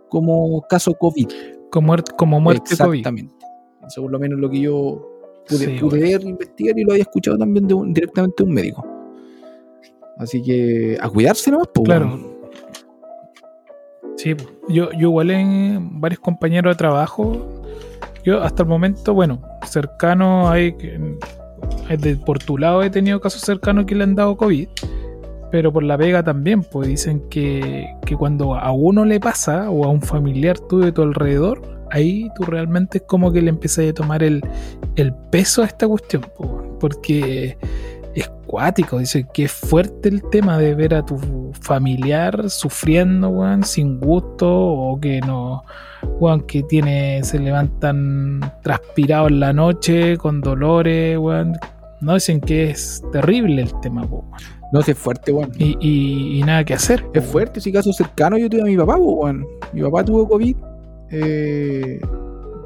[0.10, 1.28] como caso COVID.
[1.72, 3.00] Como, muerte- como muerte COVID.
[3.00, 3.34] Exactamente.
[3.88, 5.02] Eso por lo menos lo que yo
[5.50, 8.54] pude, Sí, pude ver, investigar y lo había escuchado también de un- directamente de un
[8.56, 8.86] médico.
[10.18, 11.86] Así que a cuidarse nomás, pues.
[11.86, 12.20] Claro.
[14.18, 14.44] Sí, po.
[14.70, 17.36] yo, yo igual en varios compañeros de trabajo,
[18.24, 20.74] yo hasta el momento, bueno, cercano hay
[22.26, 24.68] por tu lado he tenido casos cercanos que le han dado COVID,
[25.52, 29.86] pero por la pega también, pues dicen que, que cuando a uno le pasa o
[29.86, 33.90] a un familiar tuyo de tu alrededor, ahí tú realmente es como que le empiezas
[33.90, 34.42] a tomar el,
[34.96, 37.58] el peso a esta cuestión, po, porque
[38.16, 43.64] es cuático, dice que es fuerte el tema de ver a tu familiar sufriendo, weón,
[43.64, 45.64] sin gusto, o que no,
[46.20, 51.58] weón, que tiene, se levantan transpirados en la noche, con dolores, weón.
[52.02, 54.42] No dicen que es terrible el tema, po, weón.
[54.72, 55.52] No sé, es fuerte, weón.
[55.58, 57.06] y, y- y nada que hacer.
[57.14, 59.46] Es fuerte, si caso cercano yo tuve a mi papá, weón.
[59.74, 60.56] Mi papá tuvo COVID.
[61.12, 62.00] eh,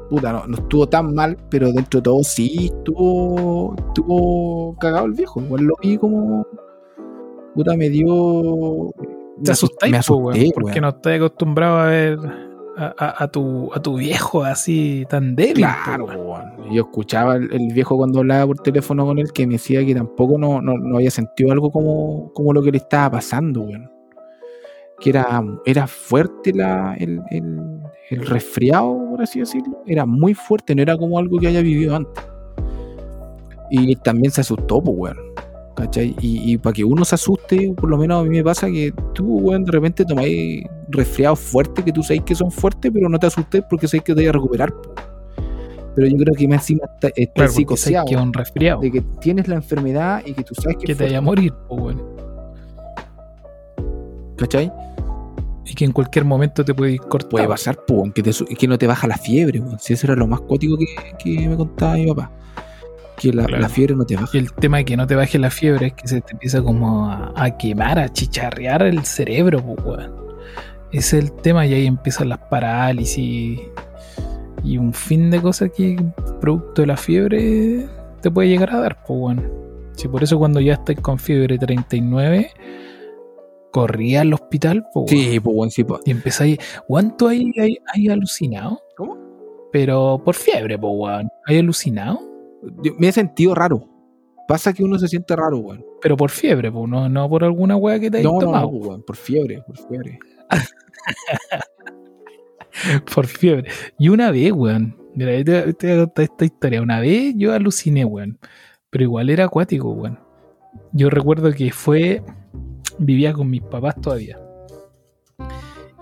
[0.08, 5.12] puta, no, no estuvo tan mal, pero dentro de todo sí estuvo, estuvo cagado el
[5.12, 5.40] viejo.
[5.40, 6.44] Igual lo vi como.
[7.54, 8.90] Puta, me dio.
[9.44, 10.80] Te me po, weón, porque weón.
[10.82, 12.18] no estás acostumbrado a ver
[12.80, 15.64] a, a- a tu, a tu viejo así tan débil.
[15.66, 16.06] Claro.
[16.70, 19.94] Yo escuchaba el, el viejo cuando hablaba por teléfono con él que me decía que
[19.94, 23.90] tampoco no, no, no había sentido algo como, como lo que le estaba pasando, weón.
[24.98, 27.58] Que era, era fuerte la, el, el,
[28.10, 29.82] el resfriado, por así decirlo.
[29.86, 32.24] Era muy fuerte, no era como algo que haya vivido antes.
[33.70, 35.16] Y también se asustó, pues, weón.
[35.80, 36.14] ¿Cachai?
[36.20, 38.92] Y, y para que uno se asuste, por lo menos a mí me pasa que
[39.14, 43.18] tú, weón, de repente tomáis resfriados fuertes que tú sabes que son fuertes, pero no
[43.18, 44.74] te asustes porque sabes que te vas a recuperar.
[45.96, 48.32] Pero yo creo que más encima está, está Claro, porque sabes psicoseado que es un
[48.32, 48.80] resfriado.
[48.82, 52.02] de que tienes la enfermedad y que tú sabes que, te vaya a morir, weón.
[54.36, 54.70] ¿cachai?
[55.64, 57.30] Y que en cualquier momento te puede ir cortado.
[57.30, 59.78] Puede pasar, po, que, te que no te baja la fiebre, weón.
[59.78, 60.86] Si eso era lo más cuático que,
[61.18, 62.30] que me contaba mi papá.
[63.20, 63.62] Que la, Claro.
[63.62, 64.28] la fiebre no te baja.
[64.32, 66.62] Y el tema de que no te baje la fiebre es que se te empieza
[66.62, 70.14] como a, a quemar, a chicharrear el cerebro, pues, weón.
[70.92, 73.60] Ese es el tema y ahí empiezan las parálisis
[74.64, 75.96] y un fin de cosas que
[76.40, 77.86] producto de la fiebre
[78.22, 79.52] te puede llegar a dar, pues, weón.
[79.96, 82.50] Si por eso cuando ya estás con fiebre 39,
[83.70, 85.24] corría al hospital, pues, weón.
[85.32, 86.00] Sí, pues, weón, sí, po.
[86.06, 88.80] Y empezáis, ¿cuánto hay, hay, hay alucinado?
[88.96, 89.18] ¿Cómo?
[89.72, 91.28] Pero por fiebre, pues, weón.
[91.46, 92.20] ¿Hay alucinado?
[92.82, 93.86] Yo me he sentido raro.
[94.48, 95.84] Pasa que uno se siente raro, weón.
[96.02, 98.70] Pero por fiebre, pues, no, no por alguna weá que te hayas No, no, tomado.
[98.70, 99.02] no, weón.
[99.02, 100.18] Por fiebre, por fiebre.
[103.14, 103.70] Por fiebre.
[103.98, 104.96] Y una vez, weón.
[105.14, 106.82] Mira, yo te, te voy a contar esta historia.
[106.82, 108.38] Una vez yo aluciné, weón.
[108.90, 110.18] Pero igual era acuático, weón.
[110.92, 112.22] Yo recuerdo que fue.
[112.98, 114.38] Vivía con mis papás todavía.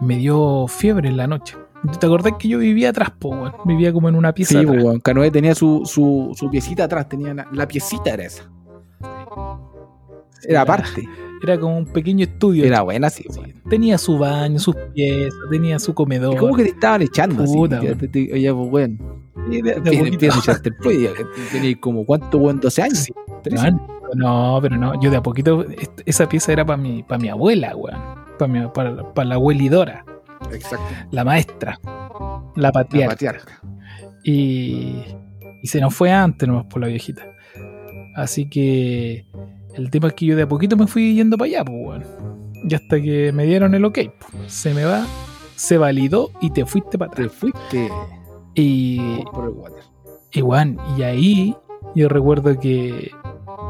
[0.01, 1.57] Y me dio fiebre en la noche.
[2.01, 3.53] ¿Te acordás que yo vivía atrás, po, weón?
[3.65, 4.61] Vivía como en una pieza.
[4.61, 4.83] Sí, atrás.
[4.85, 5.01] weón.
[5.01, 7.09] Canoe tenía su, su, su piecita atrás.
[7.09, 8.51] Tenía la, la piecita era esa.
[10.47, 11.05] Era aparte.
[11.43, 12.65] Era como un pequeño estudio.
[12.65, 13.41] Era buena, sí, Sí.
[13.69, 16.35] Tenía su baño, sus piezas, tenía su comedor.
[16.35, 17.55] ¿Y cómo que te estaban echando así?
[17.55, 17.99] Puta, weón.
[17.99, 18.99] te- te- Oye, pues, weón.
[21.53, 22.61] Tenías como, ¿cuánto, weón?
[22.61, 22.99] 12 años.
[22.99, 23.13] Sí.
[23.45, 23.73] 13.
[24.15, 25.65] No, pero no, yo de a poquito,
[26.07, 27.99] esa pieza era para mi, para mi abuela, weón.
[28.39, 30.05] Para mi, para, para la abuelidora,
[30.53, 30.85] Exacto.
[31.11, 31.79] la maestra,
[32.57, 32.73] la
[33.09, 33.61] La patriarca.
[34.25, 35.03] Y,
[35.63, 37.23] y se nos fue antes nomás por la viejita.
[38.17, 39.27] Así que
[39.75, 42.05] el tema es que yo de a poquito me fui yendo para allá, pues, weón.
[42.69, 45.07] Y hasta que me dieron el ok, pues, se me va,
[45.55, 47.37] se validó y te fuiste para Te atrás.
[47.39, 47.89] fuiste
[48.55, 49.85] Y, por el water.
[50.33, 50.43] Y
[50.99, 51.57] y ahí
[51.95, 53.13] yo recuerdo que,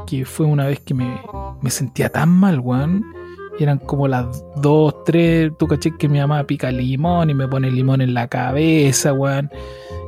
[0.07, 1.21] que fue una vez que me,
[1.61, 3.05] me sentía tan mal, weón.
[3.59, 7.49] Y eran como las dos, tres, tú caché que mi mamá pica limón y me
[7.49, 9.51] pone limón en la cabeza, weón.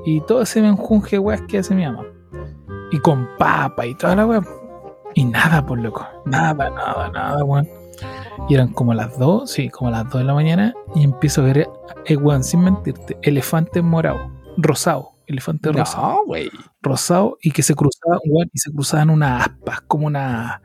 [0.04, 2.04] Y todo ese menjunje, weón, que hace mi mamá.
[2.92, 4.46] Y con papa y toda la weón.
[5.14, 6.06] Y nada, por loco.
[6.26, 7.68] Nada, nada, nada, weón.
[8.48, 10.72] Y eran como las dos, sí, como las dos de la mañana.
[10.94, 11.68] Y empiezo a ver,
[12.06, 16.34] eh, weón, sin mentirte, elefantes morados, rosado, elefante rosado No,
[16.82, 20.62] rosado y que se cruzaban, weón, y se cruzaban unas aspas, como una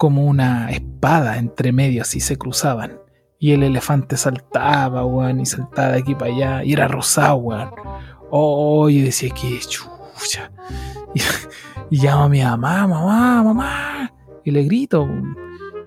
[0.00, 2.98] como una espada entre medio, así se cruzaban.
[3.38, 7.70] Y el elefante saltaba, weón, y saltaba de aquí para allá, y era rosado, weón.
[8.30, 10.50] Oh, y decía que chucha.
[11.90, 14.12] Y, y llamo a mi mamá, mamá, mamá,
[14.44, 15.06] y le grito.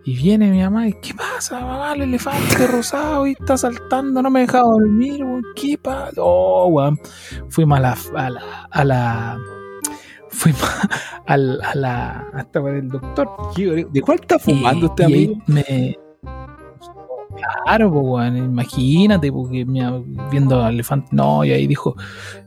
[0.04, 1.94] Y viene mi mamá, y ¿qué pasa, mamá?
[1.94, 5.44] El elefante rosado y está saltando, no me deja dormir, weón.
[5.56, 6.14] ¿Qué pasa?
[6.18, 7.00] Oh, weón.
[7.50, 9.40] Fuimos a la, a la, a la
[10.34, 10.62] fuimos
[11.28, 13.30] a la, a la hasta con el doctor.
[13.92, 15.42] ¿De cuál está fumando Y- este y ahí amigo?
[15.48, 15.98] Me...
[17.66, 21.96] Claro, pues, weón, imagínate, porque me- viendo al elefante, no, y ahí dijo,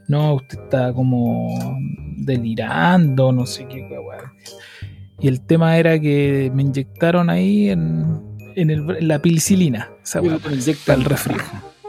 [0.08, 1.48] no, usted está como
[2.18, 4.32] delirando, no sé qué, weón.
[5.18, 8.22] Y el tema era que me inyectaron ahí en,
[8.54, 10.38] en, el- en la pilicilina, esa weá,
[10.88, 11.38] el resfrío.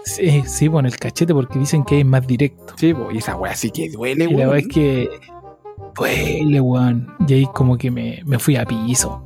[0.04, 2.74] Sí, sí, pues en el cachete, porque dicen que es más directo.
[2.78, 4.50] Sí, po, y esa weá sí que duele, Y la weón.
[4.50, 5.10] verdad es que
[5.98, 7.08] duele, weón.
[7.28, 9.26] Y ahí como que me, me fui a piso.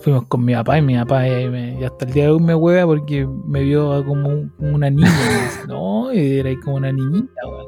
[0.00, 2.40] Fuimos con mi papá y mi papá eh, me- y hasta el día de hoy
[2.40, 5.08] me hueva porque me vio como un- como una niña.
[5.08, 7.66] Dice, no, era ahí como una niñita, weón.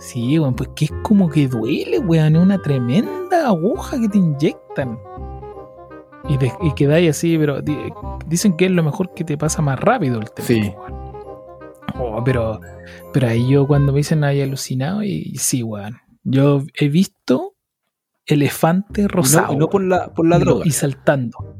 [0.00, 2.36] Sí, weón, pues que es como que duele, weón.
[2.36, 4.98] Es una tremenda aguja que te inyectan.
[6.28, 7.76] Y, te- y quedáis así, pero di-
[8.26, 10.46] dicen que es lo mejor que te pasa más rápido el tema.
[10.48, 10.72] Sí.
[10.76, 10.98] weón.
[12.00, 12.60] Oh, pero,
[13.12, 15.96] pero ahí yo cuando me dicen ahí alucinado, y, y sí, weón.
[16.24, 17.54] Yo he visto
[18.28, 19.56] elefante rosado.
[19.56, 20.62] no, por la, por la y- droga.
[20.66, 21.56] Y saltando.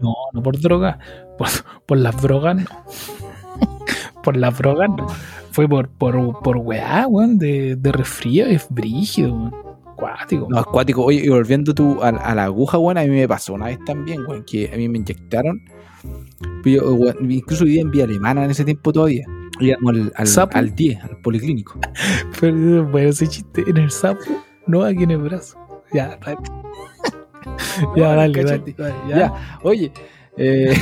[0.00, 0.98] No, no por droga.
[1.36, 1.48] Por,
[1.86, 2.66] por las drogas no.
[4.22, 5.06] por las drogas no.
[5.52, 9.54] Fue por, por, por weá, weón, de, de resfrío, es brígido, weón.
[9.96, 10.46] Cuático.
[10.48, 11.04] No, acuático.
[11.04, 13.78] Oye, y volviendo tú a, a la aguja, weón, a mí me pasó una vez
[13.84, 15.60] también, weón, que a mí me inyectaron.
[16.64, 19.26] Yo, weón, incluso vivía en vía alemana en ese tiempo todavía.
[19.60, 21.78] Íbamos al, al, al 10, al policlínico.
[22.40, 24.20] Pero bueno, ese chiste en el sapo,
[24.66, 25.58] no aquí en el brazo.
[25.92, 26.36] Ya, dale.
[27.96, 28.74] ya, dale, dale, Cachete.
[28.82, 29.16] dale, Ya.
[29.18, 29.58] ya.
[29.62, 29.92] Oye,
[30.36, 30.74] eh,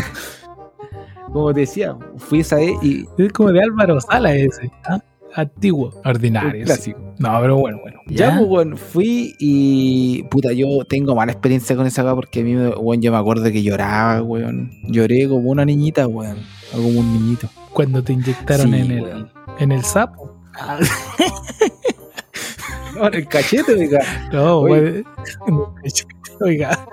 [1.32, 3.06] como te decía, fui esa vez y.
[3.18, 4.70] Es como de Álvaro Sala ese.
[4.86, 4.98] ¿ah?
[5.34, 5.92] Antiguo.
[6.04, 6.60] Ordinario.
[6.60, 6.64] Sí.
[6.64, 7.14] clásico.
[7.18, 8.00] No, pero bueno, bueno.
[8.06, 10.22] Ya, pues, weón, fui y.
[10.30, 13.44] Puta, yo tengo mala experiencia con esa weá porque a mí, weón, yo me acuerdo
[13.44, 14.70] que lloraba, weón.
[14.84, 16.38] Lloré como una niñita, weón.
[16.72, 17.48] O como un niñito.
[17.72, 19.26] Cuando te inyectaron Sí, en, el,
[19.58, 20.34] en el sapo.
[22.94, 24.00] No, en el cachete, oiga.
[24.32, 25.04] No, weón.
[26.40, 26.86] Oiga,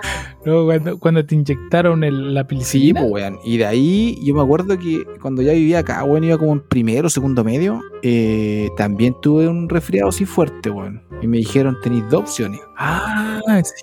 [0.44, 3.02] no, cuando, cuando te inyectaron el, la Sí, pilicina.
[3.02, 3.40] pues, weón.
[3.44, 6.62] Y de ahí yo me acuerdo que cuando ya vivía acá, weón, iba como en
[6.62, 11.04] primero, segundo medio, eh, también tuve un resfriado así fuerte, weón.
[11.22, 12.60] Y me dijeron, tenéis dos opciones.
[12.78, 13.40] Ah,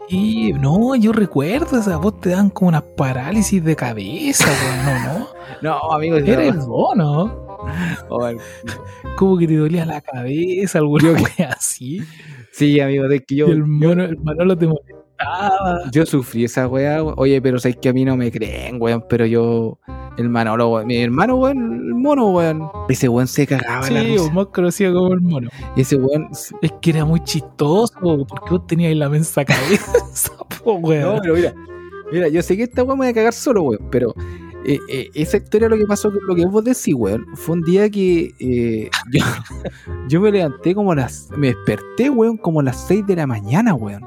[0.08, 0.52] sí.
[0.54, 5.02] No, yo recuerdo esa voz te dan como una parálisis de cabeza, weón.
[5.04, 5.28] No, no.
[5.62, 7.51] No, amigo, Era el bono.
[8.10, 8.38] Weón.
[9.16, 12.00] Como que te dolía la cabeza, alguna wea así.
[12.52, 15.90] Sí, amigo, de que yo, y el, mono, el Manolo te molestaba.
[15.92, 17.14] yo sufrí esa weá, weón.
[17.16, 19.78] Oye, pero sabes que a mí no me creen, weón, pero yo,
[20.18, 22.68] el Manolo, weón, mi hermano, weón, el mono, weón.
[22.88, 25.48] Ese weón se cagaba la Sí, o más conocido como el mono.
[25.76, 26.28] Ese weón,
[26.60, 27.94] Es que era muy chistoso,
[28.28, 30.32] porque vos tenías la mensa cabeza,
[30.64, 31.18] po, No, weón.
[31.22, 31.54] pero mira,
[32.12, 34.14] mira, yo sé que esta weá me voy a cagar solo, weón, pero
[34.64, 37.62] eh, eh, esa historia lo que pasó con lo que vos decís, weón, fue un
[37.62, 39.24] día que eh, yo,
[40.08, 43.26] yo me levanté como a las, me desperté, weón, como a las 6 de la
[43.26, 44.04] mañana, weón.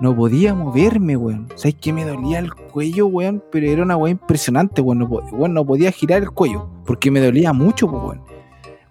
[0.00, 1.48] No podía moverme, weón.
[1.54, 3.42] ¿Sabes que me dolía el cuello, weón?
[3.52, 4.98] Pero era una weá impresionante, weón.
[4.98, 8.22] No, weón, no podía girar el cuello porque me dolía mucho, weón.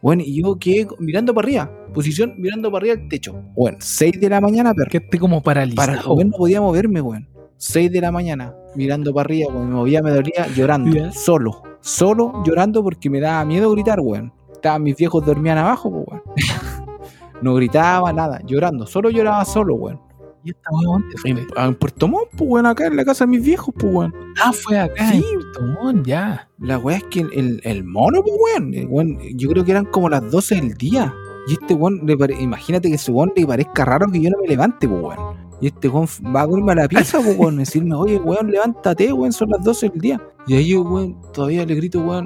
[0.02, 3.34] Bueno, y yo quedé mirando para arriba, posición mirando para arriba al techo.
[3.56, 4.90] Weón, 6 de la mañana, perro.
[4.92, 5.88] Que esté como paralizado.
[5.88, 7.33] Para weón, no podía moverme, weón.
[7.66, 9.70] 6 de la mañana, mirando para arriba, weón.
[9.70, 10.92] Me movía, me dolía, llorando.
[10.96, 11.12] Ya.
[11.14, 11.62] Solo.
[11.80, 14.34] Solo llorando porque me daba miedo gritar, weón.
[14.54, 16.22] Estaban mis viejos dormían abajo, weón.
[17.42, 18.86] no gritaba nada, llorando.
[18.86, 20.00] Solo lloraba solo, weón.
[20.44, 21.30] ¿Y esta weón dónde fue?
[21.32, 24.14] En, en Puerto Montt, pues, weón, acá en la casa de mis viejos, pues, weón.
[24.44, 25.10] Ah, fue acá.
[25.12, 25.18] Sí.
[25.34, 26.50] en Puerto Montt, ya.
[26.60, 29.72] La weá es que el, el- el mono, pues, weón, el weón, yo creo que
[29.72, 31.14] eran como las 12 del día.
[31.48, 34.38] Y este weón, le pare- imagínate que ese weón le parezca raro que yo no
[34.42, 35.43] me levante, pues, weón.
[35.64, 39.14] Y este weón va a dormirme a la pieza, pues, weón, decirme, oye, weón, levántate,
[39.14, 40.22] weón, son las 12 del día.
[40.46, 42.26] Y ahí yo, weón, todavía le grito, weón,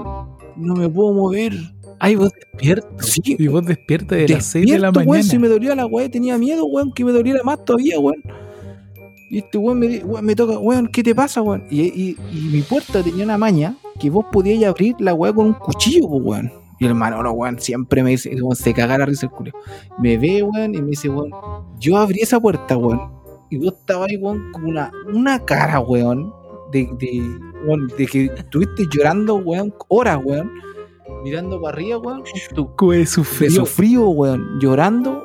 [0.56, 1.54] no me puedo mover.
[2.00, 2.88] Ay, vos despierto.
[3.04, 3.22] Sí.
[3.38, 5.12] Y vos despierta de las 6 de la mañana.
[5.12, 8.24] weón, si me dolía la weá, tenía miedo, weón, que me doliera más todavía, weón.
[9.30, 11.64] Y este weón me, weón, me toca, weón, ¿qué te pasa, weón?
[11.70, 15.46] Y, y- y mi puerta tenía una maña que vos podíais abrir la weá con
[15.48, 16.52] un cuchillo, pues, weón.
[16.80, 19.52] Y el Manolo, weón, siempre me dice, weón, se caga la risa el culo.
[20.00, 21.30] Me ve, weón, y me dice, weón,
[21.80, 23.16] yo abrí esa puerta, weón.
[23.50, 26.34] Y vos estabas ahí, weón, con una, una cara, weón,
[26.72, 30.52] de, de, weón, de que estuviste llorando, weón, horas, weón.
[31.24, 32.24] Mirando para arriba, weón,
[32.56, 33.06] con tu
[33.50, 35.24] sufrido, weón, llorando.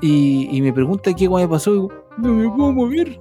[0.00, 1.70] Y, y me pregunta qué weón me pasó.
[1.70, 3.20] Y digo, no me puedo mover.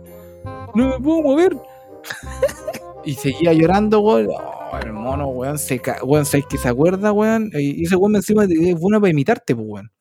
[0.75, 1.57] No me puedo mover.
[3.05, 4.27] y seguía llorando, weón.
[4.29, 5.99] Oh, el mono, weón, se ca...
[6.03, 7.49] weón, ¿sabes que se acuerda, weón?
[7.53, 9.91] Y ese weón encima es bueno para imitarte, pues, weón.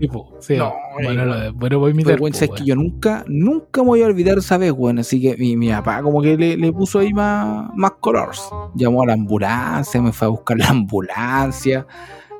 [0.00, 0.08] Sí,
[0.40, 0.56] sí.
[0.56, 2.12] No, bueno, eh, lo- bueno, voy a imitar.
[2.14, 4.98] Pero, weón, po, sabes que yo nunca, nunca me voy a olvidar esa vez, weón.
[4.98, 8.42] Así que mi, mi papá como que le, le puso ahí más, más colores.
[8.74, 11.86] Llamó a la ambulancia, me fue a buscar la ambulancia.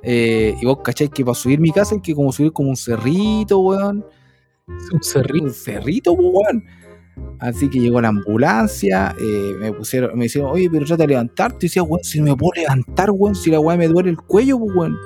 [0.02, 2.76] Eh, y vos cacháis que para subir mi casa hay que como subir como un
[2.76, 4.04] cerrito, weón.
[4.92, 5.44] Un cerrito.
[5.46, 6.64] Un cerrito, weón.
[7.38, 11.66] Así que llegó la ambulancia, eh, me pusieron, me decían, oye, pero trata de levantarte.
[11.66, 14.16] Y decía, weón, si no me puedo levantar, weón, si la weá me duele el
[14.16, 14.96] cuello, weón.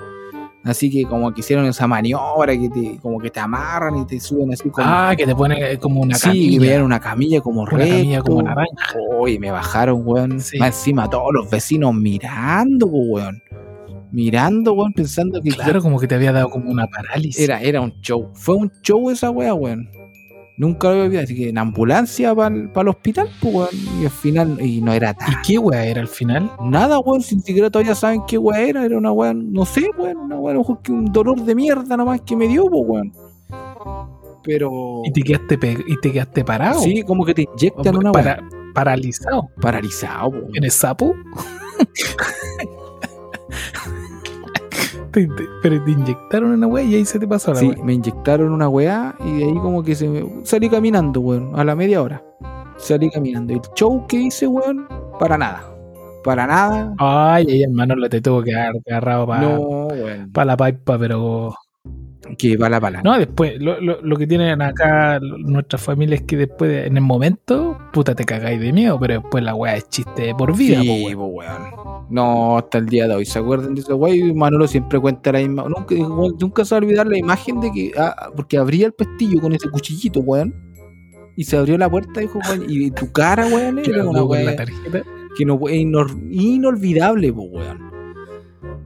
[0.64, 4.20] Así que como que hicieron esa maniobra que te, como que te amarran y te
[4.20, 4.86] suben así como.
[4.88, 6.50] Ah, que te pone eh, como una sí, camilla.
[6.50, 8.68] que me dieron una camilla como una camilla como naranja.
[9.16, 10.40] Oye, me bajaron, weón.
[10.40, 10.58] Sí.
[10.58, 13.40] Más encima todos los vecinos mirando, weón.
[14.10, 17.40] Mirando, weón, pensando que Claro, como que te había dado como una parálisis.
[17.40, 18.30] era, era un show.
[18.34, 19.88] Fue un show esa weá, weón.
[20.58, 21.24] Nunca lo voy a olvidar.
[21.24, 23.68] Así que en ambulancia para el hospital, pues, weón.
[24.00, 26.50] Y al final, y no era ¿Y tan- qué weá era al final?
[26.64, 27.22] nada, weón.
[27.22, 28.84] Sin siquiera todavía saben qué weá era.
[28.84, 30.16] Era una weá, no sé, weón.
[30.16, 33.12] Una weá, que un dolor de mierda nomás que me dio, pues, weón.
[34.42, 35.02] Pero.
[35.04, 36.80] ¿Y te quedaste, pe- y te quedaste parado?
[36.80, 38.24] Sí, como que te inyectan una weá.
[38.24, 39.48] Para- paralizado.
[39.60, 40.50] Paralizado, weón.
[40.54, 41.14] ¿En el sapo?
[45.26, 48.52] Te- pero te inyectaron una weá y ahí se te pasó la Sí, me inyectaron
[48.52, 50.24] una weá y de ahí como que se me...
[50.44, 52.22] Salí caminando, weón, a la media hora.
[52.76, 53.52] Salí caminando.
[53.52, 54.86] Y el show que hice, weón,
[55.18, 55.64] para nada.
[56.24, 56.94] Para nada.
[56.98, 59.88] Ay, ay, hermano, lo te tuvo que haber agarrado para No,
[60.44, 61.54] la pipa, pero.
[62.38, 63.02] Que va la pala.
[63.02, 66.96] No, después, lo, lo- lo que tienen acá nuestras familias es que después, de- en
[66.96, 70.56] el momento, puta, te cagáis de miedo, pero después la weá es chiste de por
[70.56, 71.18] vida, Sí, weón.
[71.18, 72.06] po, weón.
[72.10, 73.24] No, hasta el día de hoy.
[73.26, 74.32] ¿Se acuerdan de ese wey?
[74.32, 75.64] Manolo siempre cuenta la misma.
[75.68, 77.92] Nunca, nunca se va a olvidar la imagen de que.
[77.98, 80.54] ah, porque abría el pestillo con ese cuchillito, weón.
[81.36, 82.64] Y se abrió la puerta, dijo, weón.
[82.68, 85.02] Y tu cara, weón, era una weá weá
[85.36, 85.76] que no, es
[86.30, 87.87] inolvidable, po, weón.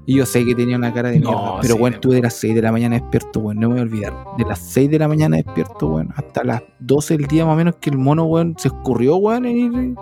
[0.04, 1.58] Y yo sé que tenía una cara de No, mierda.
[1.62, 3.60] pero, sí, de- estuve de las 6 de la mañana despierto, weón.
[3.60, 4.12] No me voy a olvidar.
[4.36, 6.08] De las 6 de la mañana despierto, weón.
[6.16, 9.44] Hasta las 12 del día más o menos que el mono, weón, se escurrió, weón,
[9.46, 9.94] en ir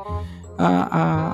[0.59, 0.67] a,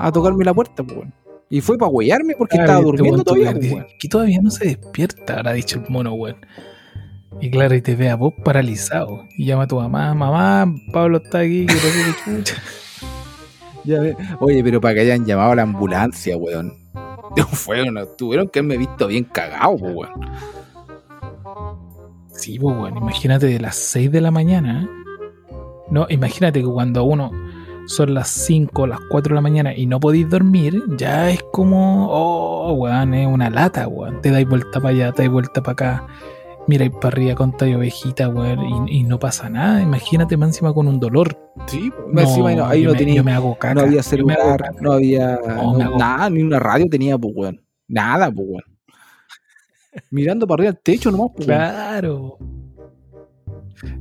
[0.03, 1.13] a- a tocarme la puerta, po, weón.
[1.49, 3.85] Y fue para huellarme porque estaba este durmiendo todavía, weón.
[3.97, 6.35] Que todavía no se despierta, habrá dicho el mono, weón.
[7.39, 9.23] Y claro, y te ve a vos paralizado.
[9.37, 11.73] Y llama a tu mamá, mamá, Pablo está aquí, que
[12.25, 12.55] chucha.
[13.85, 16.73] Ve- Oye, pero para que hayan llamado a la ambulancia, weón.
[17.35, 20.09] No fue, no, tuvieron que haberme visto bien cagado, weón.
[22.29, 24.83] Sí, pues, weón, imagínate de las 6 de la mañana.
[24.83, 25.55] ¿eh?
[25.89, 27.31] No, imagínate que cuando uno
[27.87, 31.41] son las 5 o las 4 de la mañana y no podéis dormir, ya es
[31.51, 34.21] como, oh, weón, es una lata, weón.
[34.21, 36.07] Te dais vuelta para allá, te dais vuelta para acá,
[36.67, 39.81] miráis para arriba con tu ovejita, weón, y, y no pasa nada.
[39.81, 41.37] Imagínate más encima con un dolor.
[41.67, 41.91] Sí.
[42.11, 43.73] Más encima ahí no, ahí no me, tenía yo me hago caca.
[43.75, 47.61] no había celular, no había No, no- nada, ni una radio tenía, pues, weón.
[47.87, 48.63] Nada, pues, weón.
[50.11, 51.45] Mirando para arriba al techo nomás, pues.
[51.47, 52.37] Claro.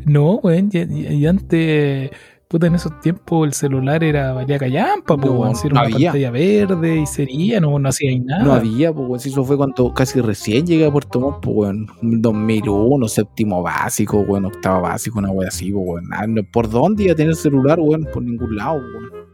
[0.05, 2.11] No, weón, y, y- y antes,
[2.49, 6.11] puta, en esos tiempos el celular era valía callampa, pues, No, si era una había.
[6.13, 8.45] pantalla verde y sería, no, no hacía nada.
[8.45, 9.23] No había, pues.
[9.23, 11.87] Si eso fue cuando casi recién llegué a Puerto Montt, pues, weón.
[12.03, 16.09] 2001, séptimo básico, weón, octavo básico, una weón así, pues, weón.
[16.13, 18.07] Ah, no, ¿Por dónde iba a tener celular, weón?
[18.13, 19.27] Por ningún lado, weón.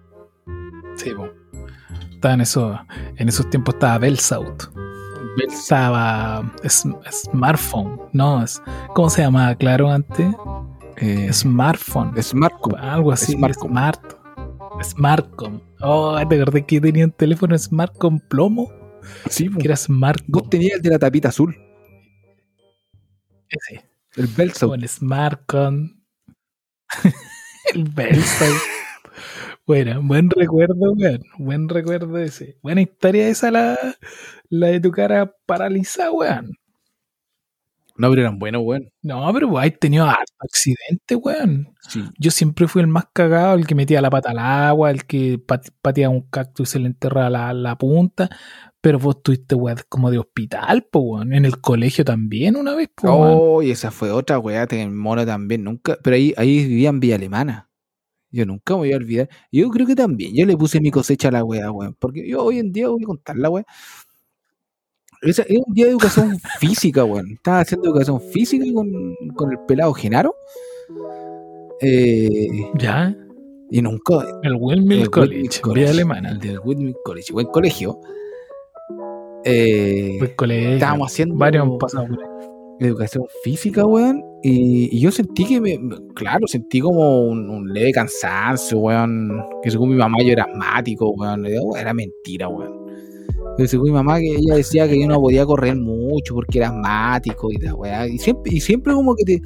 [0.96, 1.28] Sí, po.
[2.12, 2.78] Estaba en, eso,
[3.16, 4.64] en esos tiempos estaba Belsaut.
[5.48, 8.62] Estaba Sm- Smartphone, no, es,
[8.94, 9.54] ¿cómo se llamaba?
[9.54, 10.26] Claro, antes.
[11.02, 12.22] Eh, Smartphone.
[12.22, 12.76] Smartcom.
[12.76, 13.32] Algo así.
[13.32, 13.70] Smartcom.
[13.72, 14.00] Smart.
[14.84, 15.60] Smartcom.
[15.80, 18.70] Oh, ¿te acordás que tenía un teléfono Smart con plomo?
[19.28, 19.50] Sí.
[19.50, 20.28] Que era Smartcom.
[20.28, 21.56] Vos tenías el de la tapita azul,
[23.48, 23.84] Ese.
[24.14, 24.70] el Belsaut.
[24.70, 25.90] Con Smartcom.
[27.74, 28.62] el Belsaut.
[29.66, 31.20] Bueno, buen recuerdo, weón.
[31.38, 32.58] Buen recuerdo ese.
[32.62, 33.76] Buena historia esa, la,
[34.50, 36.52] la de tu cara paralizada, weón.
[37.96, 38.90] No, pero eran buenos, weón.
[39.02, 41.74] No, pero vos has tenido harto accidente, weón.
[41.88, 42.02] Sí.
[42.18, 45.38] Yo siempre fui el más cagado, el que metía la pata al agua, el que
[45.38, 48.30] pat- pateaba un cactus y se le enterraba la, la punta.
[48.80, 51.32] Pero vos tuviste, weón, como de hospital, po, weón.
[51.34, 53.38] En el colegio también una vez, po, weón.
[53.40, 56.88] Oh, y esa fue otra weá, que el mono también, nunca, pero ahí, ahí vivía
[56.88, 57.68] en Villa Alemana.
[58.34, 59.28] Yo nunca me voy a olvidar.
[59.52, 61.94] Yo creo que también, yo le puse mi cosecha a la weá, weón.
[62.00, 63.64] Porque yo hoy en día voy a contar la weá.
[65.22, 67.30] Es un día de educación física, weón.
[67.32, 68.90] Estaba haciendo educación física con,
[69.36, 70.34] con el pelado Genaro.
[71.80, 72.48] Eh,
[72.78, 73.16] Ya,
[73.70, 76.30] y el Wilmil el College, Villa College, Alemana.
[76.32, 77.98] El del Whitney College, buen colegio.
[79.44, 80.70] Eh, El colegio.
[80.74, 82.26] estábamos haciendo Varios han pasado por ahí.
[82.80, 84.22] educación física, weón.
[84.42, 85.78] Y, y yo sentí que, me,
[86.14, 89.30] claro, sentí como un, un leve cansancio, weón.
[89.62, 91.44] Que según mi mamá yo era asmático, weón.
[91.44, 92.81] Digo, Era mentira, weón.
[93.66, 97.50] Según mi mamá, que ella decía que yo no podía correr mucho porque era asmático
[97.50, 98.06] y la weá.
[98.08, 99.42] Y siempre, y siempre como que te,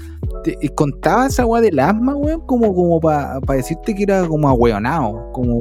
[0.57, 5.31] te contaba esa weá del asma, weón, como, como para decirte que era como ahueonado,
[5.33, 5.61] como,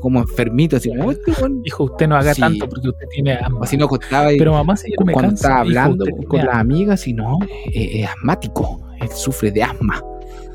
[0.00, 1.62] como enfermito, así como este weón.
[1.62, 2.40] Dijo, usted no haga Sí.
[2.40, 3.60] tanto porque usted tiene asma.
[3.62, 7.06] Así contaba Pero mamá, si yo me cuando canso, estaba hijo, hablando con las amigas,
[7.06, 7.38] y no,
[7.72, 10.02] es, es asmático, él sufre de asma.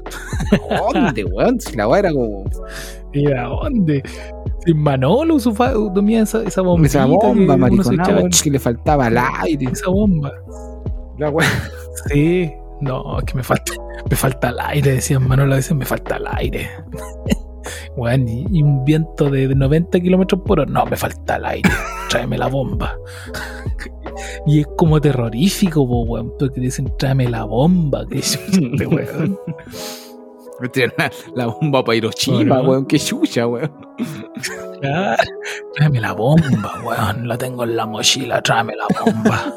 [0.94, 1.60] ¿Dónde, weón?
[1.60, 2.46] Si la weá era como
[3.14, 4.04] ¿Y a dónde?
[4.66, 6.88] Sin Manolo su fa- dormía esa, esa bombita.
[7.00, 9.66] esa bomba, uno se maricona, echaba, weón, que le faltaba el aire.
[9.72, 10.32] Esa bomba.
[11.18, 11.48] La weá.
[12.08, 12.52] Sí.
[12.82, 13.74] No, es que me falta,
[14.10, 16.70] me falta el aire, decían Manolo, a veces me falta el aire.
[17.98, 20.72] Weón, y, y un viento de, de 90 kilómetros por hora.
[20.72, 21.70] No, me falta el aire.
[22.10, 22.96] Tráeme la bomba.
[24.48, 28.06] y es como terrorífico, po, weón, porque dicen tráeme la bomba.
[28.08, 29.38] Que este weón.
[30.98, 32.70] La, la bomba para Hiroshima, Bueno.
[32.70, 33.72] weón, qué chucha, weón.
[35.76, 37.28] Tráeme la bomba, weón.
[37.28, 39.54] La tengo en la mochila, tráeme la bomba.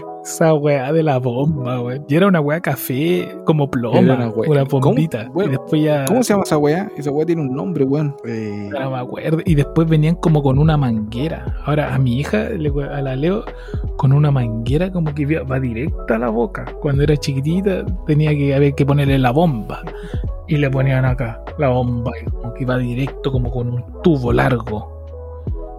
[0.30, 2.04] Esa weá de la bomba, weón.
[2.08, 5.22] Y era una weá café, como ploma, Era una, una bombita.
[5.24, 5.34] ¿Cómo?
[5.34, 6.04] Bueno, y después ya.
[6.04, 6.88] ¿Cómo se llama esa weá?
[6.96, 8.14] Esa weá tiene un nombre, weón.
[8.24, 9.38] Eh, No me acuerdo.
[9.44, 11.56] Y después venían como con una manguera.
[11.64, 13.44] Ahora a mi hija, le- a la Leo,
[13.96, 16.64] con una manguera como que va va directa a la boca.
[16.80, 19.82] Cuando era chiquitita tenía que haber que ponerle la bomba.
[20.46, 22.12] Y le ponían acá la bomba.
[22.22, 24.96] Y como que iba directo como con un tubo largo.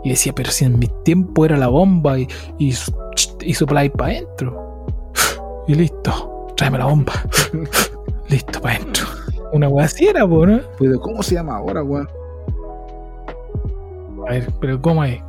[0.03, 2.27] Y decía, pero si en mi tiempo era la bomba y,
[2.57, 2.73] y,
[3.41, 4.85] y sopláis para adentro.
[5.67, 6.47] Y listo.
[6.57, 7.13] Tráeme la bomba.
[8.29, 9.05] listo para adentro.
[9.53, 10.59] Una weá así era, po, ¿no?
[10.79, 12.07] pero ¿cómo se llama ahora, weón?
[14.27, 15.21] A ver, pero ¿cómo es?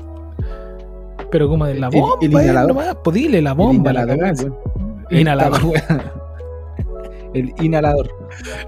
[1.30, 2.68] Pero como de la El- bomba, el eh, inhalador.
[2.68, 4.02] nomás, pues dile la bomba, la
[5.10, 5.72] inhalador, weón.
[5.72, 6.12] Weá.
[7.34, 8.10] El inhalador.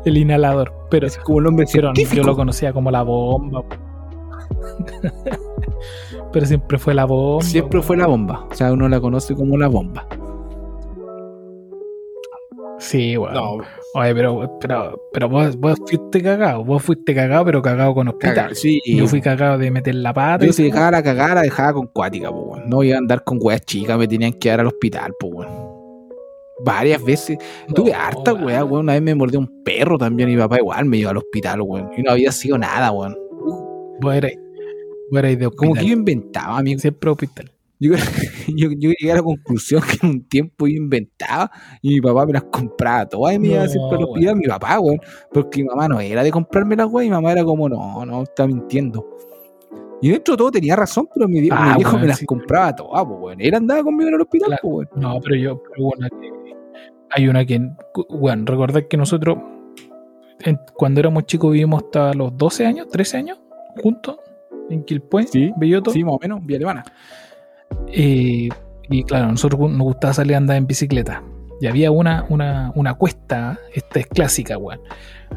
[0.05, 0.73] El inhalador.
[0.91, 3.63] Pero, Es como el nombre pero yo lo conocía como la bomba.
[6.35, 7.45] Pero siempre fue la bomba.
[7.45, 8.45] Siempre fue la bomba.
[8.51, 10.05] O sea, uno la conoce como la bomba.
[12.81, 13.63] Sí, weón.
[13.95, 16.65] Oye, pero, pero, pero vos, vos fuiste cagado.
[16.65, 18.57] Vos fuiste cagado, pero cagado con hospital.
[18.57, 18.81] Sí.
[18.85, 20.45] Yo fui cagado de meter la pata.
[20.45, 22.69] Yo si dejaba la cagada, la dejaba con cuática, po, weón.
[22.69, 25.49] No iba a andar con weas chicas, me tenían que dar al hospital, po, weón.
[26.65, 27.39] Varias veces.
[27.69, 28.47] No, Tuve harta weón.
[28.47, 28.81] wea, weón.
[28.81, 31.61] Una vez me mordió un perro también y mi papá igual me llevó al hospital,
[31.61, 31.91] weón.
[31.97, 33.17] Y no había sido nada, weón.
[34.01, 34.13] Vos
[35.13, 35.69] erais de hospital.
[35.69, 36.79] Como que yo inventaba, amigo.
[36.81, 37.51] Siempre hospital.
[37.81, 37.93] Yo,
[38.49, 41.51] yo, yo llegué a la conclusión que en un tiempo yo inventaba
[41.83, 44.37] y mi papá me las compraba todas y me iba No, siempre al hospital.
[44.37, 44.99] Mi papá, weón.
[45.33, 48.23] Porque mi mamá no era de comprarme las y mi mamá era como, no, no,
[48.23, 49.07] está mintiendo.
[50.01, 52.27] Y dentro de todo tenía razón, pero mi, Ah, mi viejo weón, me las sí.
[52.27, 53.41] compraba todas, pues, weón.
[53.41, 54.63] Él andaba conmigo en el hospital, Claro.
[54.63, 55.03] pues, weón.
[55.03, 55.91] No, pero yo, pero
[56.21, 56.31] que,
[57.11, 57.61] hay una que,
[58.11, 59.39] bueno, recordad que nosotros,
[60.41, 63.41] en- cuando éramos chicos, vivimos hasta los 12 años, 13 años,
[63.83, 64.19] juntos,
[64.71, 65.91] en Quilpué, Sí, Belloto.
[65.91, 66.85] Sí, más o menos, vía alemana.
[67.89, 68.49] Eh,
[68.89, 71.23] y claro, nosotros nos gustaba salir a andar en bicicleta.
[71.61, 74.81] Y había una, una, una cuesta, esta es clásica, weón.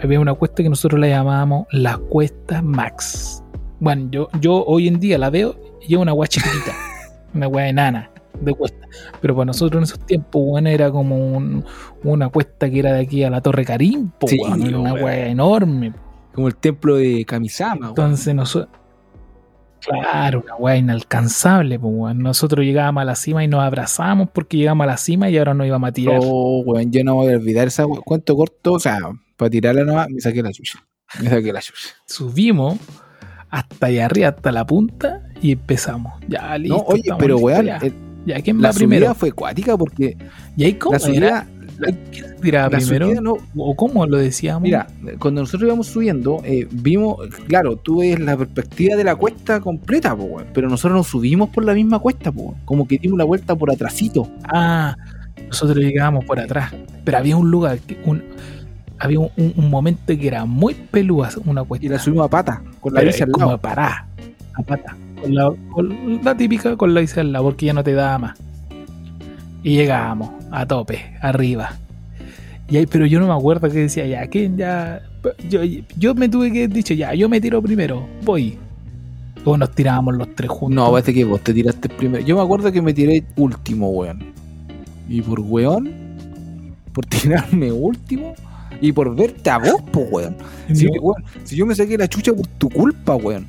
[0.02, 3.44] Había una cuesta que nosotros la llamábamos la cuesta Max.
[3.80, 5.56] Bueno, yo, yo hoy en día la veo
[5.88, 6.74] y es una weá chiquitita,
[7.34, 8.10] una weá enana
[8.42, 8.88] de cuesta.
[9.22, 11.64] Pero para nosotros en esos tiempos, weón, era como un-
[12.04, 15.94] una cuesta que era de aquí a la Torre Carimpo, Sí, una weá enorme.
[16.34, 17.90] Como el templo de Kamisama, weón.
[17.90, 18.76] Entonces nosotros.
[19.82, 22.20] Claro, una weá inalcanzable, pues, weón.
[22.20, 25.54] Nosotros llegábamos a la cima y nos abrazábamos porque llegamos a la cima y ahora
[25.54, 26.20] nos íbamos a tirar.
[26.22, 29.00] Oh, weón, yo no voy a olvidar esa we- cuento corto, o sea,
[29.36, 30.80] para tirarla nomás, me saqué la chucha.
[31.22, 31.90] Me saqué la chucha.
[32.06, 32.78] Subimos
[33.50, 36.14] hasta allá arriba, hasta la punta y empezamos.
[36.28, 36.78] Ya, listo.
[36.78, 37.78] No, oye, pero weón, ya.
[37.78, 37.94] el-
[38.26, 38.72] Ya, ¿quién la
[39.08, 40.18] va fue acuática porque
[40.58, 43.08] ¿Y ahí cómo la subida, ¿Quién la primero?
[43.08, 44.64] subida no, ¿O cómo lo decíamos?
[44.64, 44.88] Mira,
[45.20, 47.18] cuando nosotros íbamos subiendo, eh, vimos,
[47.48, 51.66] claro, tú ves la perspectiva de la cuesta completa, po, pero nosotros nos subimos por
[51.66, 54.30] la misma cuesta, po, como que dimos la vuelta por atrasito.
[54.46, 54.96] Ah,
[55.48, 56.74] nosotros llegábamos por atrás.
[57.04, 58.24] Pero había un lugar, que- un,
[59.00, 61.86] había un, momento que era muy pelúa, una cuesta.
[61.86, 63.58] Y la subimos a pata, con la bici al como lado.
[63.58, 64.06] a parar,
[64.56, 64.98] a pata.
[65.22, 68.18] Con la, con la típica con la bici al lado, porque ya no te daba
[68.18, 68.38] más.
[69.64, 71.78] Y llegábamos a tope, arriba.
[72.70, 75.02] Y ahí, pero yo no me acuerdo que decía, ya, que ya.
[75.50, 75.62] Yo,
[75.98, 78.58] yo me tuve que haber dicho, ya, yo me tiro primero, voy.
[79.46, 80.76] O nos tirábamos los tres juntos.
[80.76, 82.24] No, parece que vos te tiraste primero.
[82.26, 84.20] Yo me acuerdo que me tiré último, weón.
[85.08, 85.90] Y por weón,
[86.92, 88.36] por tirarme último
[88.82, 90.36] y por verte a vos, po, weón.
[90.74, 93.48] Si, No, weón, si yo me saqué la chucha por tu culpa, weón.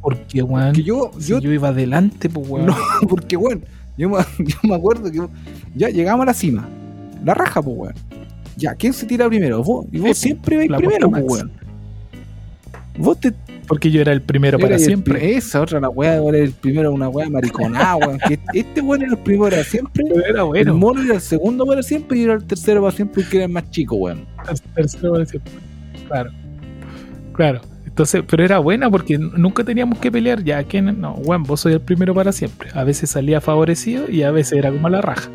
[0.00, 0.72] ¿Por qué, weón?
[0.72, 2.66] Que yo, Si yo, yo iba adelante, pues, weón.
[2.66, 2.76] no,
[3.08, 3.64] porque weón,
[3.96, 5.20] yo me, yo me acuerdo que
[5.74, 6.68] ya llegamos a la cima.
[7.24, 7.94] La raja, pues weón.
[8.56, 9.62] Ya, ¿quién se tira primero?
[9.62, 11.52] Vos, y vos Sí, siempre vais primero, pues weón.
[12.98, 13.32] Vos te
[13.66, 15.14] Porque yo era el primero para el siempre.
[15.14, 18.18] pri- Esa otra, la weá, era el primero, una weá mariconada, weón.
[18.28, 20.04] Que este weón era el primero para siempre.
[20.06, 20.74] Pero era El bueno.
[20.74, 23.52] mono era el segundo para siempre y era el tercero para siempre porque era el
[23.52, 24.26] más chico, weón.
[24.50, 25.52] el tercero para siempre.
[26.06, 26.30] Claro.
[27.34, 27.60] Claro.
[27.92, 30.42] Entonces, pero era buena porque nunca teníamos que pelear.
[30.42, 30.98] Ya, ¿quién?
[31.00, 32.70] No, weón, vos soy el primero para siempre.
[32.74, 35.28] A veces salía favorecido y a veces era como la raja.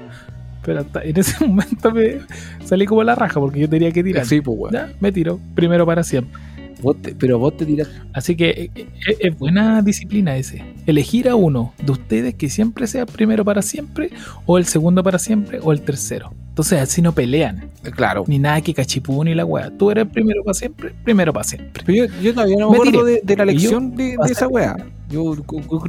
[0.64, 2.18] Pero hasta en ese momento me
[2.66, 4.26] salí como la raja porque yo tenía que tirar.
[4.26, 4.74] Sí, pues weón.
[4.74, 6.34] Ya, me tiro primero para siempre.
[6.82, 7.90] Vos te- pero vos te tiras.
[8.14, 8.88] Así que eh, eh,
[9.20, 10.64] es buena disciplina ese.
[10.88, 14.10] Elegir a uno de ustedes que siempre sea primero para siempre,
[14.48, 16.34] o el segundo para siempre, o el tercero.
[16.58, 17.70] Entonces así no pelean.
[17.96, 18.24] Claro.
[18.26, 19.70] Ni nada que cachipú ni la weá.
[19.70, 21.84] Tú eres el primero para siempre, primero para siempre.
[21.86, 23.14] Pero yo, yo todavía no me Me acuerdo tiré.
[23.18, 24.76] de, de la lección de, esa weá.
[25.08, 25.36] Yo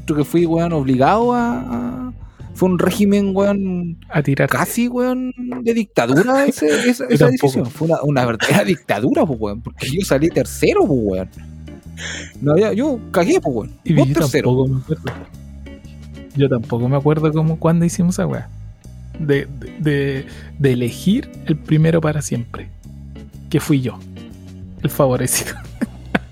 [0.05, 2.13] creo que fui, weón, obligado a, a-
[2.53, 4.51] Fue un régimen, weón, A tirar.
[4.51, 7.65] casi, weón, de dictadura ese- esa, esa decisión.
[7.65, 9.63] Fue una, una verdadera dictadura, pues, weón.
[9.63, 11.29] Porque yo salí tercero, pues, weón.
[12.43, 13.71] No había, yo cagué, pues, weón.
[13.85, 14.51] Y Vos yo tercero.
[14.51, 15.13] tampoco me acuerdo.
[16.37, 18.51] Yo tampoco me acuerdo cómo cuándo hicimos esa weá.
[19.19, 19.47] De,
[19.81, 20.27] de,
[20.59, 22.69] de- elegir el primero para siempre.
[23.51, 23.99] Que fui yo.
[24.83, 25.55] El favorecido.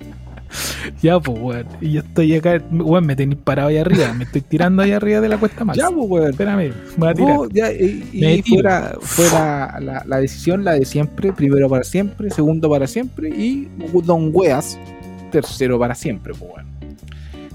[1.02, 1.66] ya, pues, weón.
[1.80, 4.12] Y yo estoy acá, weón, me tenéis parado ahí arriba.
[4.12, 5.76] Me estoy tirando ahí arriba de la cuesta más.
[5.76, 6.30] Ya, pues, weón.
[6.30, 7.36] Espérame, voy a tirar.
[7.36, 12.30] Vos, ya, y y fuera, fuera la, la decisión, la de siempre, primero para siempre,
[12.30, 13.68] segundo para siempre y
[14.04, 14.78] Don Weas,
[15.32, 16.66] tercero para siempre, pues, weón.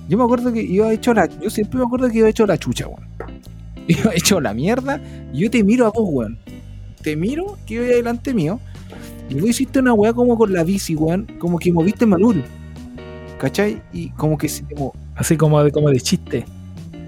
[0.10, 1.30] Yo me acuerdo que iba hecho la.
[1.40, 3.11] Yo siempre me acuerdo que iba hecho la chucha, weón.
[4.02, 5.02] Iba hecho la mierda.
[5.34, 6.38] Yo te miro a vos, weón.
[7.02, 8.60] Te miro que iba ahí delante mío.
[9.30, 11.26] Y vos hiciste una weá como con la bici, weón.
[11.40, 12.44] Como que moviste el manubrio.
[13.40, 13.82] ¿Cachai?
[13.92, 16.46] Y como que se te mo- Así como de, como de chiste.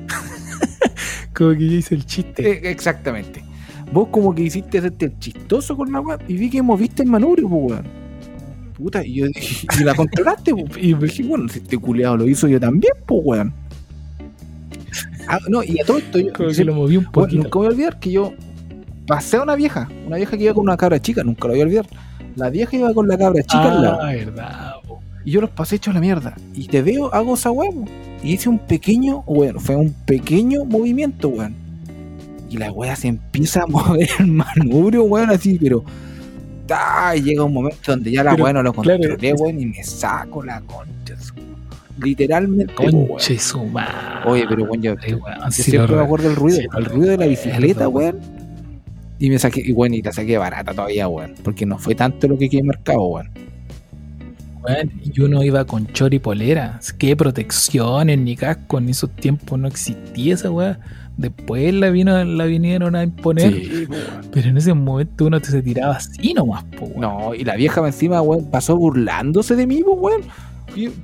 [1.35, 2.49] como que yo hice el chiste.
[2.49, 3.43] Eh, exactamente.
[3.91, 7.09] Vos como que hiciste hacerte el chistoso con la weá y vi que moviste el
[7.09, 8.03] manubrio, pues weón.
[8.73, 10.77] Puta, y yo dije, y la controlaste, pues.
[10.83, 13.53] Y dije, bueno, si este culeado lo hizo yo también, pues weón.
[15.35, 17.43] Ah, no, y a todo esto yo Como que siempre- lo moví un bueno, poquito.
[17.43, 18.33] nunca voy a olvidar que yo
[19.07, 21.61] pasé a una vieja, una vieja que iba con una cabra chica, nunca lo voy
[21.61, 21.85] a olvidar.
[22.35, 23.99] La vieja iba con la cabra chica al lado.
[24.01, 24.71] ah, verdad.
[24.87, 24.99] po.
[25.25, 26.35] Y yo los pasé hechos a la mierda.
[26.53, 27.85] Y te veo, hago esa huevo.
[28.23, 31.55] Y hice un pequeño, bueno, fue un pequeño movimiento, weón.
[32.49, 35.83] Y la wea se empieza a mover el manubrio, weón, así, pero.
[36.71, 37.13] ¡ah!
[37.15, 39.65] llega un momento donde ya la Pero, weá no lo claro, controlé, es- weón, y
[39.65, 41.02] me saco la concha.
[42.01, 43.07] Literalmente, weón.
[43.07, 43.93] Conche su madre.
[44.25, 46.85] Oye, pero weón, yo, Ay, yo weón, sí siempre me acuerdo del ruido, sí el
[46.85, 48.15] ruido de la bicicleta, weón.
[48.15, 48.43] weón.
[49.19, 51.35] Y me saqué, y bueno, y la saqué barata todavía, weón.
[51.43, 53.29] Porque no fue tanto lo que quedé marcado, weón.
[54.63, 56.79] Weón, y uno iba con chor y polera.
[56.97, 60.79] Qué protecciones, ni casco, en esos tiempos no existía esa weá.
[61.15, 63.53] Después la, vino, la vinieron a imponer.
[63.53, 64.03] Sí, weón.
[64.31, 67.01] Pero en ese momento uno te se tiraba así nomás, po, weón.
[67.01, 70.23] No, y la vieja encima, weón, pasó burlándose de mí, weón.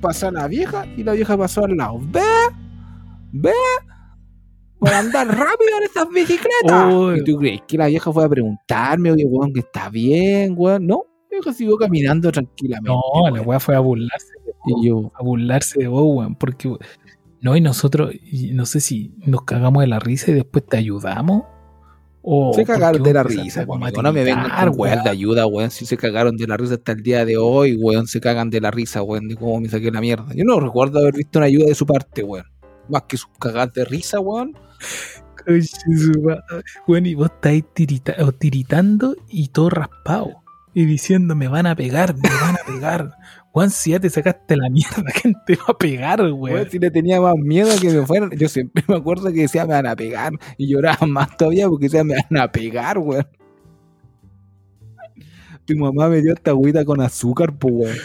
[0.02, 2.00] Pasó la vieja y la vieja pasó al lado.
[2.02, 2.22] ¡Ve!
[3.32, 3.54] ¡Ve!
[4.80, 6.94] Por andar rápido en estas bicicletas.
[7.18, 10.88] ¿Y tú crees que la vieja fue a preguntarme, oye, weón, que está bien, weón?
[10.88, 12.90] No, la vieja siguió caminando tranquilamente.
[12.90, 14.34] No, la weá fue a burlarse.
[14.66, 16.36] Y yo, A burlarse de vos, weón.
[16.36, 16.74] Porque,
[17.42, 20.78] no, y nosotros, y no sé si nos cagamos de la risa y después te
[20.78, 21.44] ayudamos.
[22.54, 24.04] Se cagaron de la risa, como a weón.
[24.04, 25.72] No me vengan weón de ayuda, weón.
[25.72, 28.60] Si se cagaron de la risa hasta el día de hoy, weón, se cagan de
[28.62, 30.28] la risa, weón, de cómo me saqué la mierda.
[30.36, 32.46] Yo no recuerdo haber visto una ayuda de su parte, weón.
[32.90, 34.56] Más que sus cagadas de risa, weón.
[36.88, 40.44] Bueno, y vos estáis tirita- tiritando y todo raspado.
[40.74, 43.12] Y diciendo, me van a pegar, me van a pegar.
[43.52, 46.70] Juan, si ya te sacaste la mierda, ¿quién te va a pegar, weón?
[46.70, 49.74] si le tenía más miedo que me fueran, yo siempre me acuerdo que decía me
[49.74, 53.28] van a pegar y lloraba más todavía porque decía me van a pegar, weón.
[55.66, 57.98] Tu mamá me dio esta agüita con azúcar, pues, weón.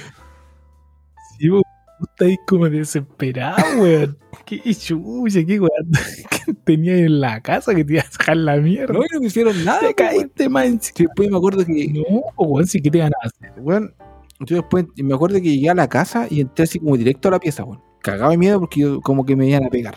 [1.38, 1.62] Sí, vos
[2.10, 4.18] estáis como desesperado, weón.
[4.46, 5.90] Qué chucha, qué weón.
[6.30, 8.94] ¿Qué tenías en la casa que te iba a sacar la mierda?
[8.94, 10.48] No, no me hicieron nada, te pues, caíste.
[10.80, 12.02] Sí, Después me acuerdo que, No,
[12.38, 13.52] weón, sí que te van a hacer.
[13.58, 13.94] weón,
[14.40, 17.32] yo después me acuerdo que llegué a la casa y entré así como directo a
[17.32, 17.82] la pieza, weón.
[18.02, 19.96] Cagaba de miedo porque yo como que me iban a pegar.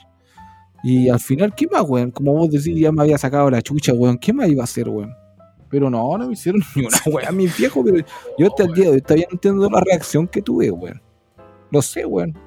[0.83, 2.11] Y al final, ¿qué más, weón?
[2.11, 4.17] Como vos decís, ya me había sacado la chucha, weón.
[4.17, 5.13] ¿Qué más iba a hacer, weón?
[5.69, 8.05] Pero no, no me hicieron ni una weón a mi viejo, pero
[8.37, 11.01] yo hasta el día de hoy todavía no entiendo la reacción que tuve, weón.
[11.71, 12.37] No sé, weón.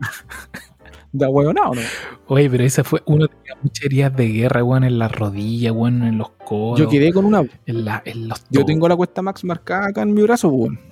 [1.12, 1.80] Da weón, no, no.
[2.28, 6.04] Oye, pero esa fue, uno tenía muchas heridas de guerra, weón, en las rodillas, weón,
[6.04, 6.78] en los codos.
[6.78, 7.40] Yo quedé con una.
[7.66, 10.89] en, la, en los Yo tengo la cuesta Max marcada acá en mi brazo, weón.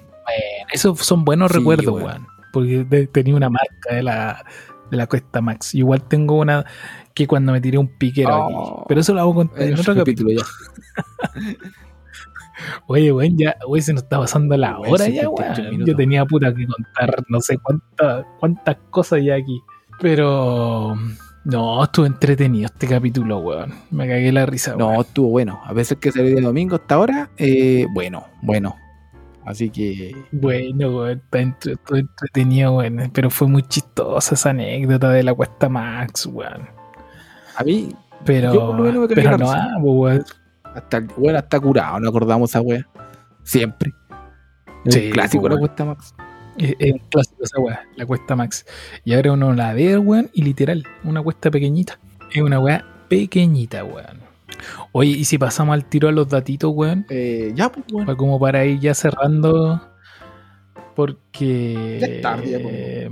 [0.73, 2.27] Esos son buenos Sí, recuerdos, weón.
[2.53, 4.45] Porque tenía una marca de la,
[4.91, 5.75] de la Cuesta Max.
[5.75, 6.65] Igual tengo una
[7.15, 8.75] que cuando me tiré un piquero Oh.
[8.77, 8.85] aquí.
[8.89, 10.31] Pero eso lo hago con en otro capítulo.
[10.37, 10.43] ya.
[12.89, 15.87] Oye, weón, ya, güey, se nos está pasando la Weón, hora ya, 58 weón.
[15.87, 19.61] Yo tenía puta que contar no sé cuántas cuántas cosas ya aquí.
[20.01, 20.97] Pero
[21.45, 23.73] no, estuvo entretenido este capítulo, weón.
[23.91, 25.01] Me cagué la risa, No, weón.
[25.03, 25.61] estuvo bueno.
[25.65, 28.75] A veces que salió de domingo hasta ahora, eh, bueno, bueno.
[29.49, 31.39] Así que Bueno, weón, está
[31.97, 33.11] entretenido, weón.
[33.13, 36.69] Pero fue muy chistosa esa anécdota de la cuesta Max, weón.
[37.57, 37.89] a mí,
[38.25, 39.65] Pero, Yo por lo menos me cagué pero no, risa.
[39.65, 40.25] ah, pues, weón.
[40.75, 40.99] hasta
[41.39, 42.87] está curado, no acordamos esa wea.
[43.43, 43.93] Siempre.
[44.85, 46.15] Es Sí, un clásico pues, la cuesta Max.
[46.59, 48.67] Es, es un clásico esa weá, la cuesta Max.
[49.05, 51.99] Y ahora uno la ve, weón, y literal, una cuesta pequeñita.
[52.33, 54.28] Es una weá pequeñita, weón.
[54.93, 58.07] Oye, y si pasamos al tiro a los datitos, weón, Eh, ya, pues bueno.
[58.07, 59.81] para como para ir ya cerrando,
[60.97, 61.99] porque...
[62.01, 63.09] Ya es tarde, ya, pues.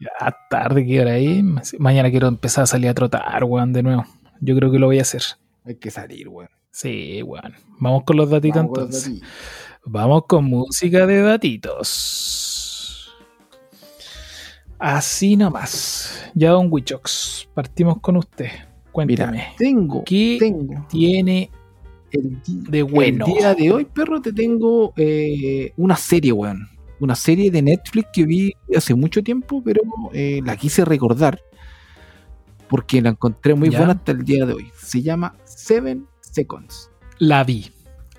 [0.00, 1.42] ya es tarde, que hora ahí.
[1.78, 4.04] Mañana quiero empezar a salir a trotar, weón, de nuevo.
[4.40, 5.22] Yo creo que lo voy a hacer.
[5.64, 6.50] Hay que salir, weón.
[6.70, 7.54] Sí, weón.
[7.78, 9.20] Vamos con los datitos Vamos con los entonces.
[9.22, 9.80] datitos.
[9.86, 13.14] Vamos con música de datitos.
[14.78, 16.30] Así nomás.
[16.34, 18.50] Ya, don Wichox, partimos con usted.
[18.94, 19.32] Cuéntame.
[19.32, 21.50] Mira, tengo, ¿Qué tengo tiene
[22.12, 22.38] el,
[22.70, 23.26] de bueno?
[23.26, 26.68] el día de hoy, perro, te tengo eh, una serie, weón.
[27.00, 29.80] Una serie de Netflix que vi hace mucho tiempo, pero
[30.12, 31.40] eh, la quise recordar
[32.68, 33.78] porque la encontré muy ¿Ya?
[33.78, 34.70] buena hasta el día de hoy.
[34.80, 36.90] Se llama Seven Seconds.
[37.18, 37.66] La vi.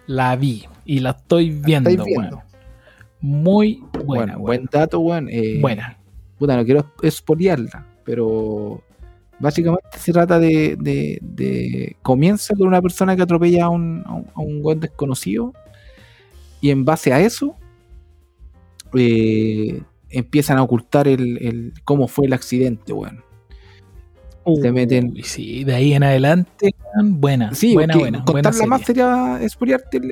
[0.08, 0.66] La vi.
[0.84, 2.40] Y la estoy viendo, weón.
[3.22, 4.42] Muy buena, Bueno, weón.
[4.44, 5.30] buen dato, weón.
[5.32, 5.98] eh, Buena.
[6.38, 8.84] puta, no quiero espolearla, pero
[9.40, 14.40] básicamente se trata de, de- de- Comienza con una persona que atropella a un, a
[14.42, 15.54] un, weón desconocido
[16.62, 17.56] y en base a eso
[18.94, 23.24] eh, empiezan a ocultar el, el- cómo fue el accidente, weón.
[24.62, 27.54] se meten- Uy, sí, de ahí en adelante, buena.
[27.56, 28.20] Sí, buena, buena.
[28.20, 29.04] buena contarla más serie.
[29.04, 29.40] sería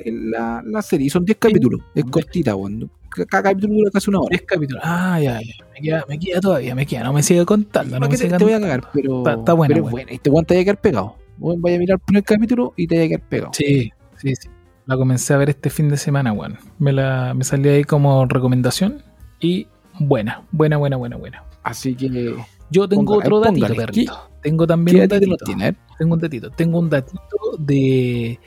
[0.04, 1.06] el- la, la serie.
[1.06, 2.90] y Son 10 capítulos, es cortita, weón.
[3.28, 4.28] Cada capítulo dura casi una hora.
[4.30, 4.82] Diez capítulos.
[4.84, 5.64] Ah, ya, ya.
[5.74, 7.04] Me queda, me queda todavía, me queda.
[7.04, 7.94] No me sigue contando.
[7.96, 8.90] No ¿Para me te, te voy a cagar?
[8.92, 10.12] Pero, Está- está buena, pero es buena.
[10.12, 11.16] Y te weón te vaya a quedar pegado.
[11.38, 13.50] Vaya a mirar el primer capítulo y te vaya a quedar pegado.
[13.54, 14.48] Sí, sí, sí.
[14.86, 16.58] La comencé a ver este fin de semana, weón.
[16.78, 19.02] Me, la, me salió ahí como recomendación
[19.40, 19.66] y
[19.98, 21.44] buena, buena, buena, buena, buena.
[21.62, 22.34] Así que.
[22.70, 23.86] Yo tengo Póngale, otro datito, póngale.
[23.86, 24.30] perrito.
[24.42, 25.76] Tengo también ¿Qué un datito tiene?
[25.98, 26.50] Tengo un datito.
[26.50, 27.20] Tengo un datito
[27.58, 28.38] de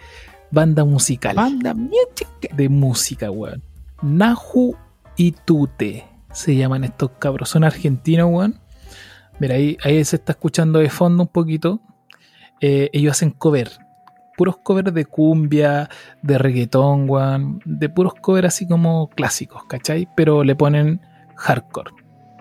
[0.52, 1.36] banda musical.
[1.36, 2.28] Banda Music.
[2.56, 3.62] de música, weón.
[4.02, 4.76] Naju
[5.16, 7.50] y Tute se llaman estos cabros.
[7.50, 8.60] Son argentinos, weón.
[9.40, 11.82] Mira, ahí, ahí se está escuchando de fondo un poquito.
[12.62, 13.72] Eh, ellos hacen cover.
[14.36, 15.90] Puros covers de cumbia,
[16.22, 17.60] de reggaetón, weón.
[17.66, 20.08] De puros covers así como clásicos, ¿cachai?
[20.16, 21.02] Pero le ponen
[21.36, 21.92] hardcore.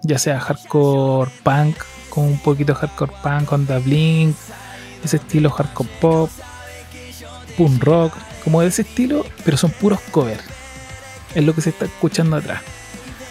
[0.02, 1.76] Ya sea hardcore punk,
[2.10, 4.36] con un poquito de hardcore punk, con The Blink,
[5.02, 6.30] ese estilo hardcore pop,
[7.56, 8.12] punk rock,
[8.44, 10.55] como de ese estilo, pero son puros covers.
[11.36, 12.62] Es lo que se está escuchando atrás.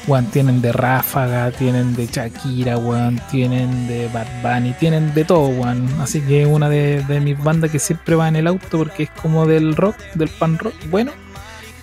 [0.06, 5.48] Weón, tienen de Ráfaga, tienen de Shakira, weón, tienen de Bad Bunny, tienen de todo,
[5.48, 5.90] weón.
[6.00, 9.04] Así que es una de, de mis bandas que siempre va en el auto porque
[9.04, 11.12] es como del rock, del pan rock, bueno.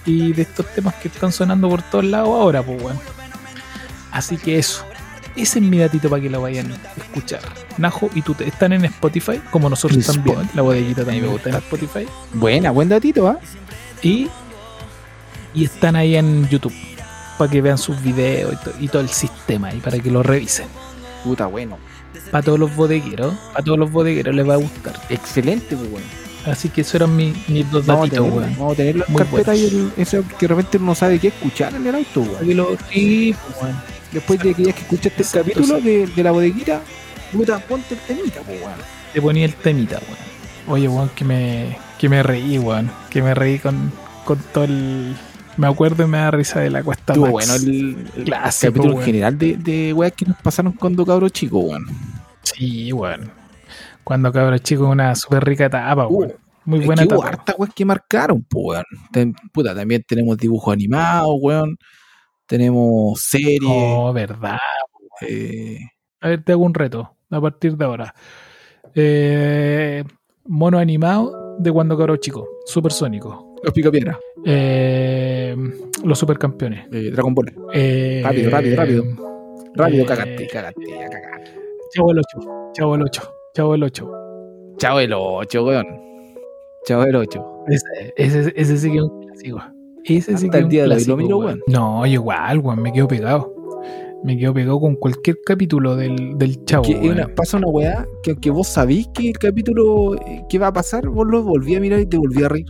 [0.07, 3.01] Y de estos temas que están sonando por todos lados ahora, pues, weón.
[4.13, 4.85] Así que eso.
[5.35, 7.41] Ese es mi datito para que lo vayan a escuchar.
[7.79, 10.49] Najo y tú están en Spotify, como nosotros también.
[10.55, 12.07] La bodeguita también me está en Spotify.
[12.35, 13.41] Buena, buen datito, ¿ah?
[14.03, 14.29] Y,
[15.55, 16.75] y están ahí en YouTube
[17.39, 20.23] para que vean sus videos y, to- y todo el sistema y para que lo
[20.23, 20.67] revisen.
[21.25, 21.79] Puta, bueno.
[22.31, 24.95] Para todos los bodegueros, para todos los bodegueros les va a gustar.
[25.09, 26.03] Excelente, pues, weón.
[26.47, 28.55] Así que eso eran mi- mis dos Vamos datitos, weón.
[28.59, 29.73] vamos a tenerlo en Muy carpeta buenos.
[29.73, 32.79] y el, eso que de repente uno no sabe qué escuchar en el auto, weón.
[32.91, 33.75] sí, pues.
[34.13, 36.83] Después de que ya que escuchaste el capítulo de, de la bodeguita,
[37.33, 38.75] puta, ponte el temita, pues, weón.
[39.13, 40.19] Te ponía el temita, weón.
[40.79, 42.91] Oye, weón, que me, que me reí, weón.
[43.09, 43.91] Que me reí con,
[44.25, 45.17] con todo el.
[45.57, 49.03] Me acuerdo y me da risa de la cuesta Estuvo bueno el, el Clásico, capítulo
[49.03, 51.87] general de, de weas que nos pasaron cuando cabros chicos, weón.
[52.43, 53.31] Sí, weón.
[54.05, 56.33] Cuando cabros chicos, una súper rica etapa, Uh.
[56.65, 57.29] Muy buena que hubo etapa.
[57.41, 58.85] hartas weas que marcaron, weón.
[59.53, 61.77] Puta, también tenemos dibujos animados, weón.
[62.47, 63.61] Tenemos series.
[63.67, 64.59] Oh, verdad.
[65.21, 65.79] eh,
[66.21, 68.15] A ver, te hago un reto a partir de ahora.
[68.95, 70.05] Eh,
[70.47, 72.45] mono animado de cuando cabros chicos.
[72.67, 73.52] Supersónico.
[73.63, 74.19] Los picapiedra.
[74.45, 75.57] Eh,
[76.05, 76.87] los supercampeones.
[76.93, 77.53] Eh, Dragon Ball.
[77.73, 79.05] Eh, Rápido, rápido, rápido.
[79.75, 81.51] Rápido, eh, cagaste, cagaste, cagaste.
[81.95, 82.71] Chavo el 8.
[82.75, 83.23] Chavo el 8.
[83.55, 84.11] Chavo el 8.
[84.79, 85.87] Chao el 8, weón.
[86.87, 87.47] Chao el 8.
[87.69, 87.85] Ese,
[88.17, 89.61] ese, ese sí que es un clásico.
[90.05, 91.61] Ese sí Hasta que es el un día de hoy lo miro, weón.
[91.69, 93.55] No, igual, weón, me quedo pegado.
[94.25, 96.85] Me quedo pegado con cualquier capítulo del, del chavo.
[96.85, 100.69] Que una- pasa una weá que aunque vos sabís que el capítulo eh, que va
[100.69, 102.67] a pasar, vos lo volví a mirar y te volví a reír.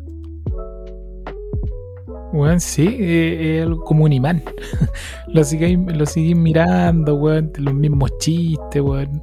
[2.33, 4.43] Weón, sí, es algo como un imán.
[5.29, 9.23] lo seguís lo seguís mirando, weón, los mismos chistes, weón.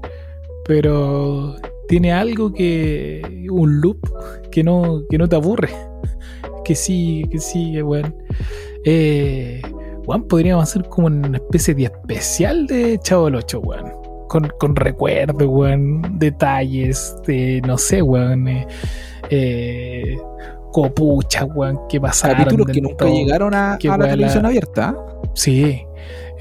[0.66, 1.56] Pero
[1.88, 3.48] tiene algo que.
[3.52, 4.00] un loop
[4.52, 5.70] que no, que no te aburre.
[6.64, 8.16] Que sí, que sigue, weón.
[8.86, 9.60] Eh,
[10.06, 13.92] weón, podríamos hacer como una especie de especial de Chavo del 8, weón.
[14.28, 18.48] Con, con recuerdos, weón, detalles, de, no sé, weón.
[18.48, 18.68] eh,
[19.32, 20.18] eh,
[20.72, 22.38] copucha, weón, que pasaron.
[22.38, 24.96] Capítulos que nunca llegaron a, a la weá televisión la- abierta.
[25.34, 25.82] Sí,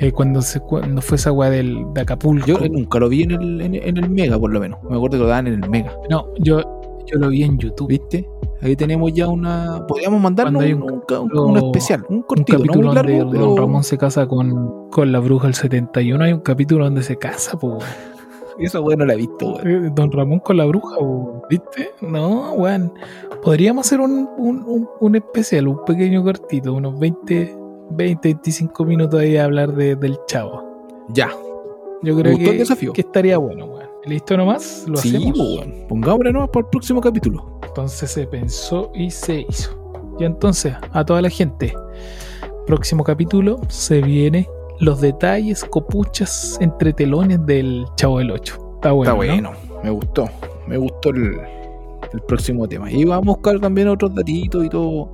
[0.00, 2.46] eh, cuando, se, cuando fue esa weá del, de Acapulco.
[2.46, 4.78] Yo eh, nunca lo vi en el, en, en el Mega, por lo menos.
[4.88, 5.92] Me acuerdo que lo daban en el Mega.
[6.10, 6.60] no, yo,
[7.06, 7.88] yo lo vi en YouTube.
[7.88, 8.28] ¿Viste?
[8.60, 9.84] Ahí tenemos ya una.
[9.86, 11.02] Podríamos mandarnos un, un
[11.32, 13.96] un- un especial, un Un cortito, no capítulo muy donde largo, pero Don Ramón se
[13.98, 16.24] casa con, con la bruja del 71.
[16.24, 17.78] Hay un capítulo donde se casa, weón.
[18.66, 19.86] Esa weá no la he visto, weón.
[19.86, 21.90] Eh, Don Ramón con la bruja, po, ¿viste?
[22.00, 22.92] No, weón.
[23.42, 27.56] Podríamos hacer un, un, un, un especial, un pequeño cortito, unos 20,
[27.90, 30.62] 20 25 minutos ahí a hablar de- del chavo.
[31.10, 31.30] Ya.
[32.02, 32.92] Yo creo gustó el que, desafío.
[32.92, 33.88] que estaría bueno, weón.
[34.06, 34.84] ¿Listo nomás?
[34.88, 35.36] Lo sí, hacemos.
[35.38, 35.86] pues, weón.
[35.88, 37.58] Pongámosle nomás para el próximo capítulo.
[37.66, 39.70] Entonces se pensó y se hizo.
[40.18, 41.72] Y entonces, a toda la gente,
[42.66, 44.48] próximo capítulo se viene
[44.80, 48.72] los detalles, copuchas, entre telones del Chavo del 8.
[48.76, 49.02] Está bueno.
[49.02, 49.16] Está ¿no?
[49.16, 49.52] bueno,
[49.82, 50.28] me gustó.
[50.66, 51.34] Me gustó el,
[52.12, 52.90] el próximo tema.
[52.90, 55.10] Y vamos a buscar también otros datitos y todo.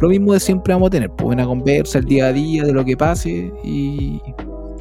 [0.00, 2.72] Lo mismo de siempre vamos a tener, pues una conversa el día a día de
[2.72, 4.20] lo que pase y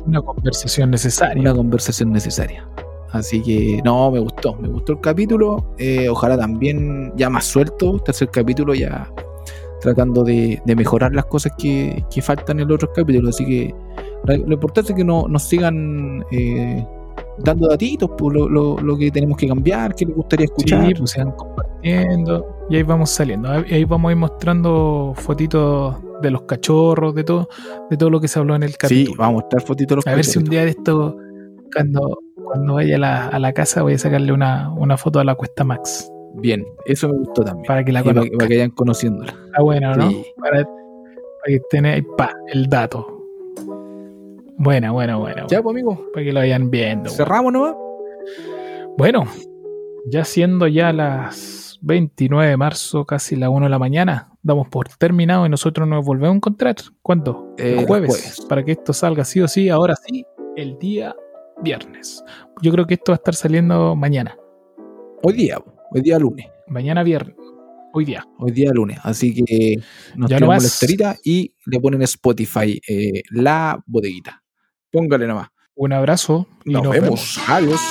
[0.05, 1.39] Una conversación necesaria.
[1.39, 2.67] una conversación necesaria.
[3.11, 5.75] Así que no, me gustó, me gustó el capítulo.
[5.77, 9.11] Eh, ojalá también ya más suelto, tercer capítulo ya
[9.81, 13.35] tratando de, de mejorar las cosas que, que faltan en los otros capítulos.
[13.35, 13.75] Así que
[14.25, 16.85] lo importante es que no, nos sigan eh,
[17.39, 20.87] dando datitos por lo, lo- lo que tenemos que cambiar, que les gustaría escuchar.
[20.87, 22.45] Sí, pues se van compartiendo.
[22.69, 23.49] Y ahí vamos saliendo.
[23.51, 27.49] Ahí vamos a ir mostrando fotitos de los cachorros, de todo,
[27.89, 29.17] de todo lo que se habló en el Sí, capítulo.
[29.17, 31.17] vamos a mostrar fotitos de los A ver si un día de esto,
[31.73, 35.23] cuando, cuando vaya a la, a la casa, voy a sacarle una, una foto a
[35.25, 36.09] la Cuesta Max.
[36.35, 37.65] Bien, eso me gustó también.
[37.67, 39.33] Para que la Y para, que vayan conociéndola.
[39.47, 40.09] Está bueno, ¿no?
[40.09, 40.25] Sí.
[40.37, 40.65] Para, para
[41.47, 43.12] que estén ahí, pa, el dato.
[44.57, 45.45] Buena, buena, buena.
[45.47, 47.09] Ya, pues amigo, Para que lo vayan viendo.
[47.09, 47.75] cerramos nomás.
[48.97, 49.25] Bueno,
[50.09, 54.89] ya siendo ya las 29 de marzo, casi la 1 de la mañana, damos por
[54.89, 56.75] terminado y nosotros nos volvemos a encontrar.
[57.01, 57.55] ¿Cuándo?
[57.57, 58.45] Eh, el jueves, jueves.
[58.47, 60.25] Para que esto salga sí o sí, ahora sí,
[60.55, 61.15] el día
[61.61, 62.23] viernes.
[62.61, 64.37] Yo creo que esto va a estar saliendo mañana.
[65.23, 65.57] Hoy día,
[65.91, 66.47] hoy día lunes.
[66.67, 67.35] Mañana viernes.
[67.93, 68.25] Hoy día.
[68.39, 68.99] Hoy día lunes.
[69.03, 69.75] Así que
[70.15, 74.42] nos Ya tiramos la historita y le ponen en Spotify eh, la bodeguita.
[74.93, 75.49] Póngale nomás.
[75.75, 77.09] Un abrazo y Nos, nos, vemos.
[77.09, 77.49] vemos.
[77.49, 77.81] Adiós.